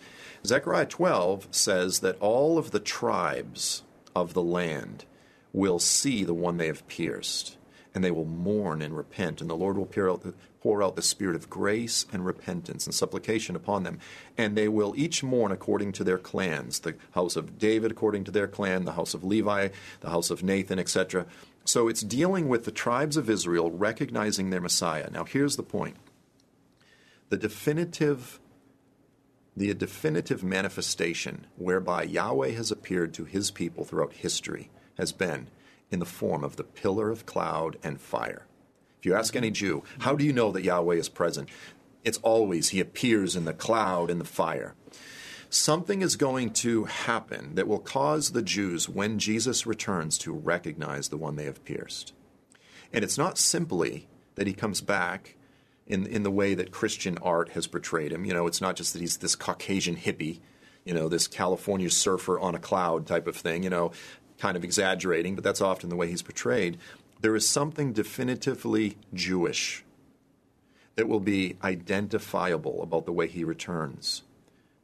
Zechariah 0.46 0.86
12 0.86 1.48
says 1.52 2.00
that 2.00 2.20
all 2.20 2.58
of 2.58 2.72
the 2.72 2.80
tribes 2.80 3.84
of 4.16 4.34
the 4.34 4.44
land 4.44 5.06
will 5.52 5.80
see 5.80 6.24
the 6.24 6.34
one 6.34 6.58
they 6.58 6.68
have 6.68 6.88
pierced, 6.88 7.58
and 7.94 8.04
they 8.04 8.12
will 8.12 8.26
mourn 8.26 8.82
and 8.82 8.98
repent, 8.98 9.40
and 9.40 9.50
the 9.50 9.56
Lord 9.56 9.78
will 9.78 9.86
pour 9.86 10.10
out 10.10 10.24
the, 10.24 10.34
pour 10.62 10.82
out 10.82 10.96
the 10.96 11.02
spirit 11.02 11.36
of 11.36 11.50
grace 11.50 12.06
and 12.12 12.26
repentance 12.26 12.86
and 12.86 12.96
supplication 12.96 13.56
upon 13.56 13.84
them. 13.84 14.00
And 14.38 14.58
they 14.58 14.68
will 14.68 14.94
each 14.98 15.24
mourn 15.24 15.52
according 15.52 15.92
to 15.94 16.04
their 16.04 16.18
clans 16.18 16.80
the 16.80 16.96
house 17.12 17.36
of 17.36 17.60
David 17.60 17.92
according 17.92 18.24
to 18.26 18.32
their 18.32 18.48
clan, 18.48 18.86
the 18.86 18.94
house 18.94 19.14
of 19.14 19.24
Levi, 19.24 19.70
the 20.00 20.10
house 20.10 20.32
of 20.32 20.44
Nathan, 20.44 20.80
etc. 20.80 21.28
So 21.66 21.88
it's 21.88 22.02
dealing 22.02 22.50
with 22.50 22.66
the 22.66 22.72
tribes 22.72 23.16
of 23.16 23.30
Israel 23.30 23.70
recognizing 23.70 24.50
their 24.50 24.62
Messiah. 24.62 25.10
Now, 25.12 25.26
here's 25.26 25.56
the 25.56 25.64
point 25.64 25.98
the 27.30 27.38
definitive 27.38 28.40
the 29.56 29.72
definitive 29.76 30.44
manifestation 30.44 31.46
whereby 31.58 32.04
Yahweh 32.04 32.52
has 32.52 32.72
appeared 32.72 33.14
to 33.14 33.26
his 33.26 33.52
people 33.52 33.86
throughout 33.86 34.14
history 34.14 34.72
has 34.98 35.12
been 35.12 35.48
in 35.94 36.00
the 36.00 36.06
form 36.06 36.44
of 36.44 36.56
the 36.56 36.64
pillar 36.64 37.10
of 37.10 37.26
cloud 37.26 37.78
and 37.84 38.02
fire. 38.02 38.46
If 39.00 39.06
you 39.06 39.14
ask 39.16 39.36
any 39.36 39.52
Jew, 39.52 39.84
how 40.00 40.16
do 40.16 40.26
you 40.26 40.34
know 40.34 40.52
that 40.52 40.64
Yahweh 40.64 40.96
is 40.96 41.10
present? 41.10 41.50
It's 42.04 42.18
always 42.20 42.70
he 42.70 42.80
appears 42.80 43.36
in 43.36 43.46
the 43.46 43.54
cloud 43.54 44.10
and 44.10 44.20
the 44.20 44.26
fire. 44.26 44.76
Something 45.50 46.02
is 46.02 46.16
going 46.16 46.52
to 46.54 46.86
happen 46.86 47.56
that 47.56 47.68
will 47.68 47.80
cause 47.80 48.32
the 48.32 48.42
Jews, 48.42 48.90
when 48.90 49.20
Jesus 49.20 49.68
returns, 49.68 50.18
to 50.20 50.34
recognize 50.34 51.10
the 51.10 51.18
one 51.18 51.36
they 51.36 51.46
have 51.46 51.64
pierced. 51.64 52.12
And 52.92 53.04
it's 53.04 53.18
not 53.18 53.38
simply 53.38 54.08
that 54.36 54.48
he 54.48 54.54
comes 54.54 54.82
back 54.82 55.36
in 55.86 56.08
in 56.08 56.24
the 56.24 56.32
way 56.32 56.56
that 56.56 56.72
Christian 56.72 57.18
art 57.20 57.50
has 57.50 57.68
portrayed 57.68 58.12
him. 58.12 58.26
You 58.26 58.34
know, 58.34 58.48
it's 58.48 58.62
not 58.62 58.76
just 58.76 58.94
that 58.94 59.00
he's 59.00 59.18
this 59.18 59.36
Caucasian 59.36 59.98
hippie, 59.98 60.40
you 60.86 60.94
know, 60.94 61.08
this 61.08 61.28
California 61.28 61.90
surfer 61.90 62.40
on 62.40 62.56
a 62.56 62.60
cloud 62.60 63.06
type 63.06 63.28
of 63.28 63.36
thing. 63.36 63.64
You 63.64 63.70
know, 63.70 63.92
kind 64.44 64.58
of 64.58 64.64
exaggerating, 64.66 65.36
but 65.36 65.44
that's 65.46 65.62
often 65.62 65.88
the 65.88 65.96
way 65.96 66.10
he's 66.10 66.22
portrayed. 66.22 66.78
There 67.22 67.34
is 67.34 67.48
something 67.48 67.94
definitively 67.94 68.98
Jewish 69.14 69.86
that 70.96 71.08
will 71.08 71.22
be 71.22 71.56
identifiable 71.64 72.84
about 72.84 73.06
the 73.06 73.14
way 73.14 73.28
he 73.28 73.46
returns. 73.46 74.24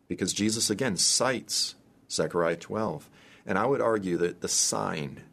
Because 0.08 0.32
Jesus 0.32 0.70
again 0.70 0.96
cites 0.96 1.76
Zechariah 2.10 2.56
12. 2.56 3.10
And 3.46 3.58
I 3.58 3.66
would 3.66 3.82
argue 3.82 4.16
that 4.16 4.40
the 4.40 4.48
sign 4.48 5.24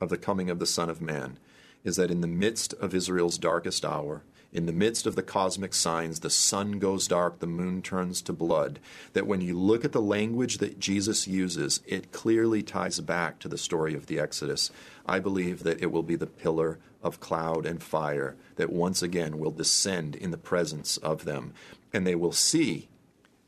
of 0.00 0.08
the 0.08 0.18
coming 0.18 0.50
of 0.50 0.58
the 0.58 0.66
Son 0.66 0.90
of 0.90 1.00
Man 1.00 1.38
is 1.84 1.94
that 1.94 2.10
in 2.10 2.22
the 2.22 2.26
midst 2.26 2.74
of 2.74 2.92
Israel's 2.92 3.38
darkest 3.38 3.84
hour, 3.84 4.24
in 4.56 4.64
the 4.64 4.72
midst 4.72 5.06
of 5.06 5.16
the 5.16 5.22
cosmic 5.22 5.74
signs, 5.74 6.20
the 6.20 6.30
sun 6.30 6.78
goes 6.78 7.06
dark, 7.06 7.40
the 7.40 7.46
moon 7.46 7.82
turns 7.82 8.22
to 8.22 8.32
blood, 8.32 8.80
that 9.12 9.26
when 9.26 9.42
you 9.42 9.54
look 9.54 9.84
at 9.84 9.92
the 9.92 10.00
language 10.00 10.56
that 10.58 10.80
Jesus 10.80 11.28
uses, 11.28 11.82
it 11.86 12.10
clearly 12.10 12.62
ties 12.62 12.98
back 13.00 13.38
to 13.38 13.48
the 13.48 13.58
story 13.58 13.92
of 13.94 14.06
the 14.06 14.18
Exodus. 14.18 14.70
I 15.04 15.18
believe 15.18 15.62
that 15.64 15.82
it 15.82 15.92
will 15.92 16.02
be 16.02 16.16
the 16.16 16.26
pillar 16.26 16.78
of 17.02 17.20
cloud 17.20 17.66
and 17.66 17.82
fire 17.82 18.34
that 18.56 18.72
once 18.72 19.02
again 19.02 19.38
will 19.38 19.50
descend 19.50 20.16
in 20.16 20.30
the 20.30 20.38
presence 20.38 20.96
of 20.96 21.26
them, 21.26 21.52
and 21.92 22.06
they 22.06 22.14
will 22.14 22.32
see 22.32 22.88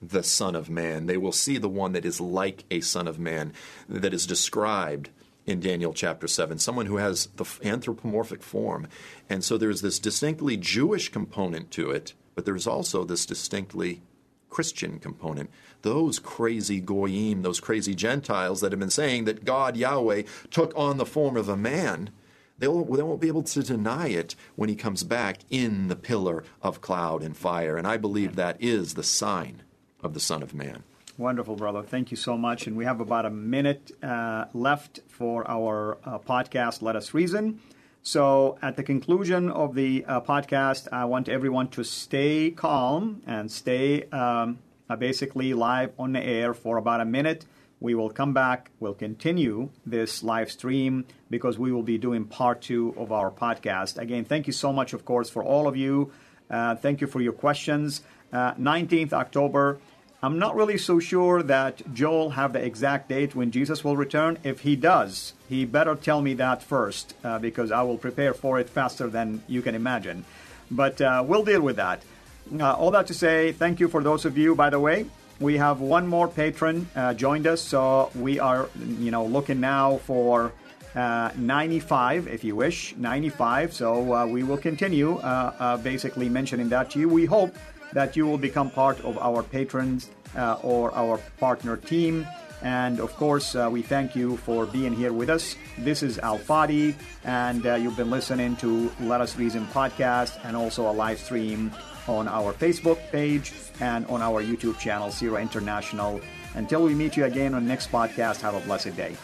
the 0.03 0.23
Son 0.23 0.55
of 0.55 0.68
Man. 0.68 1.07
They 1.07 1.16
will 1.16 1.33
see 1.33 1.57
the 1.57 1.71
one 1.71 1.92
that 1.92 2.05
is 2.05 2.21
like 2.21 2.64
a 2.71 2.83
Son 2.83 3.09
of 3.09 3.18
Man, 3.18 3.55
that 3.88 4.12
is 4.12 4.27
described 4.27 5.09
in 5.49 5.61
Daniel 5.61 5.95
chapter 5.95 6.29
7, 6.29 6.59
someone 6.59 6.87
who 6.87 6.99
has 6.99 7.27
the 7.37 7.47
anthropomorphic 7.65 8.43
form. 8.43 8.87
And 9.31 9.43
so 9.43 9.57
there's 9.57 9.81
this 9.81 9.99
distinctly 9.99 10.59
Jewish 10.59 11.09
component 11.09 11.71
to 11.73 11.91
it, 11.91 12.13
but 12.35 12.45
there's 12.45 12.67
also 12.67 13.03
this 13.03 13.25
distinctly 13.25 14.03
Christian 14.51 14.99
component. 14.99 15.49
Those 15.83 16.19
crazy 16.19 16.81
goyim, 16.81 17.43
those 17.43 17.61
crazy 17.61 17.95
Gentiles 17.95 18.61
that 18.61 18.73
have 18.73 18.79
been 18.79 18.91
saying 18.91 19.25
that 19.25 19.47
God, 19.47 19.77
Yahweh, 19.77 20.23
took 20.51 20.77
on 20.77 20.99
the 20.99 21.07
form 21.07 21.37
of 21.37 21.49
a 21.49 21.57
man, 21.57 22.11
they 22.59 22.69
won't, 22.69 22.93
they 22.93 23.03
won't 23.03 23.21
be 23.21 23.29
able 23.29 23.45
to 23.45 23.63
deny 23.63 24.09
it 24.09 24.35
when 24.55 24.69
he 24.69 24.77
comes 24.77 25.03
back 25.03 25.39
in 25.49 25.89
the 25.89 25.97
pillar 25.97 26.45
of 26.61 26.83
cloud 26.83 27.23
and 27.23 27.37
fire. 27.37 27.79
And 27.79 27.87
I 27.87 27.97
believe 27.97 28.37
that 28.37 28.57
is 28.61 28.95
the 28.95 29.03
sign 29.03 29.63
of 30.03 30.13
the 30.13 30.21
Son 30.21 30.43
of 30.43 30.53
Man. 30.55 30.83
Wonderful, 31.18 31.57
brother. 31.57 31.83
Thank 31.83 32.12
you 32.12 32.16
so 32.16 32.38
much. 32.38 32.68
And 32.68 32.76
we 32.76 32.85
have 32.85 33.00
about 33.00 33.26
a 33.26 33.31
minute 33.31 33.90
uh, 34.04 34.44
left 34.54 35.00
for 35.09 35.44
our 35.50 35.98
uh, 36.04 36.20
podcast, 36.20 36.81
Let 36.81 36.94
Us 36.94 37.12
Reason. 37.12 37.59
So, 38.04 38.57
at 38.62 38.76
the 38.76 38.85
conclusion 38.85 39.50
of 39.50 39.74
the 39.74 40.04
uh, 40.04 40.20
podcast, 40.20 40.87
I 40.92 41.07
want 41.07 41.28
everyone 41.28 41.70
to 41.70 41.83
stay 41.83 42.52
calm 42.52 43.20
and 43.26 43.50
stay 43.50 44.04
um, 44.12 44.61
uh, 44.88 44.94
basically 44.94 45.54
live 45.54 45.90
on 45.98 46.12
the 46.12 46.22
air 46.22 46.54
for 46.54 46.76
about 46.76 47.00
a 47.00 47.04
minute. 47.04 47.46
We 47.81 47.96
will 47.96 48.11
come 48.11 48.33
back, 48.33 48.70
we'll 48.78 48.94
continue 48.94 49.70
this 49.85 50.22
live 50.22 50.52
stream 50.52 51.04
because 51.31 51.59
we 51.59 51.72
will 51.72 51.83
be 51.83 51.98
doing 51.98 52.26
part 52.26 52.62
two 52.62 52.94
of 52.96 53.11
our 53.11 53.33
podcast. 53.33 53.98
Again, 53.98 54.24
thank 54.24 54.46
you 54.46 54.52
so 54.52 54.72
much, 54.72 54.92
of 54.92 55.04
course, 55.04 55.28
for 55.28 55.42
all 55.42 55.66
of 55.66 55.76
you. 55.76 56.12
Uh, 56.48 56.76
thank 56.76 57.00
you 57.00 57.09
for 57.09 57.20
your 57.20 57.33
questions. 57.33 58.02
19th 58.33 59.12
uh, 59.12 59.16
October 59.16 59.81
I'm 60.20 60.40
not 60.40 60.57
really 60.57 60.78
so 60.78 60.98
sure 60.98 61.44
that 61.44 61.94
Joel 61.94 62.31
have 62.31 62.52
the 62.52 62.59
exact 62.59 63.09
date 63.09 63.37
when 63.37 63.52
Jesus 63.52 63.85
will 63.85 63.96
return. 63.96 64.37
If 64.42 64.61
he 64.61 64.74
does, 64.74 65.33
he 65.48 65.64
better 65.64 65.94
tell 65.94 66.20
me 66.22 66.35
that 66.35 66.61
first 66.61 67.14
uh, 67.22 67.38
because 67.38 67.70
I 67.70 67.83
will 67.83 67.98
prepare 67.98 68.35
for 68.35 68.59
it 68.59 68.68
faster 68.68 69.07
than 69.07 69.44
you 69.46 69.62
can 69.62 69.76
imagine. 69.76 70.24
But 70.72 71.00
uh, 71.00 71.22
we'll 71.24 71.44
deal 71.44 71.61
with 71.61 71.76
that. 71.76 72.02
Uh, 72.52 72.72
all 72.72 72.90
that 72.90 73.07
to 73.07 73.14
say, 73.14 73.52
thank 73.52 73.78
you 73.78 73.87
for 73.87 74.02
those 74.02 74.24
of 74.24 74.37
you, 74.37 74.57
by 74.57 74.70
the 74.70 74.81
way. 74.81 75.07
We 75.38 75.57
have 75.59 75.81
one 75.81 76.09
more 76.09 76.26
patron 76.26 76.88
uh, 76.96 77.14
joined 77.14 77.46
us, 77.46 77.61
so 77.61 78.11
we 78.16 78.40
are, 78.40 78.68
you 78.98 79.12
know, 79.12 79.24
looking 79.24 79.61
now 79.61 79.98
for 79.98 80.52
uh, 80.96 81.31
95, 81.37 82.26
if 82.26 82.42
you 82.42 82.57
wish, 82.57 82.96
95. 82.96 83.72
So 83.72 84.12
uh, 84.12 84.26
we 84.26 84.42
will 84.42 84.59
continue 84.59 85.20
basically 85.85 86.28
mentioning 86.28 86.70
that 86.70 86.90
to 86.90 86.98
you. 86.98 87.09
We 87.09 87.24
hope 87.24 87.54
that 87.92 88.16
you 88.16 88.27
will 88.27 88.38
become 88.38 88.70
part 88.70 89.01
of 89.05 89.18
our 89.18 89.42
patrons 89.42 90.11
uh, 90.37 90.59
or 90.62 90.94
our 90.94 91.18
partner 91.38 91.77
team. 91.77 92.27
And 92.62 92.98
of 92.98 93.14
course, 93.14 93.55
uh, 93.55 93.68
we 93.70 93.83
thank 93.83 94.16
you 94.16 94.37
for 94.38 94.66
being 94.66 94.92
here 94.92 95.12
with 95.12 95.31
us. 95.31 95.55
This 95.79 96.03
is 96.03 96.18
Al 96.18 96.38
Fadi, 96.38 96.94
and 97.24 97.64
uh, 97.64 97.74
you've 97.74 97.96
been 97.96 98.11
listening 98.11 98.57
to 98.57 98.90
Let 99.01 99.20
Us 99.20 99.37
Reason 99.37 99.64
podcast 99.68 100.38
and 100.44 100.57
also 100.57 100.90
a 100.90 100.92
live 100.92 101.20
stream 101.20 101.70
on 102.09 102.27
our 102.27 102.53
Facebook 102.53 102.98
page 103.12 103.53
and 103.81 104.07
on 104.07 104.22
our 104.22 104.42
YouTube 104.42 104.79
channel, 104.79 105.11
CIRA 105.11 105.40
International. 105.40 106.20
Until 106.55 106.83
we 106.83 106.94
meet 106.94 107.16
you 107.16 107.27
again 107.27 107.55
on 107.55 107.66
next 107.66 107.92
podcast, 107.92 108.40
have 108.40 108.55
a 108.55 108.61
blessed 108.61 108.96
day. 108.96 109.16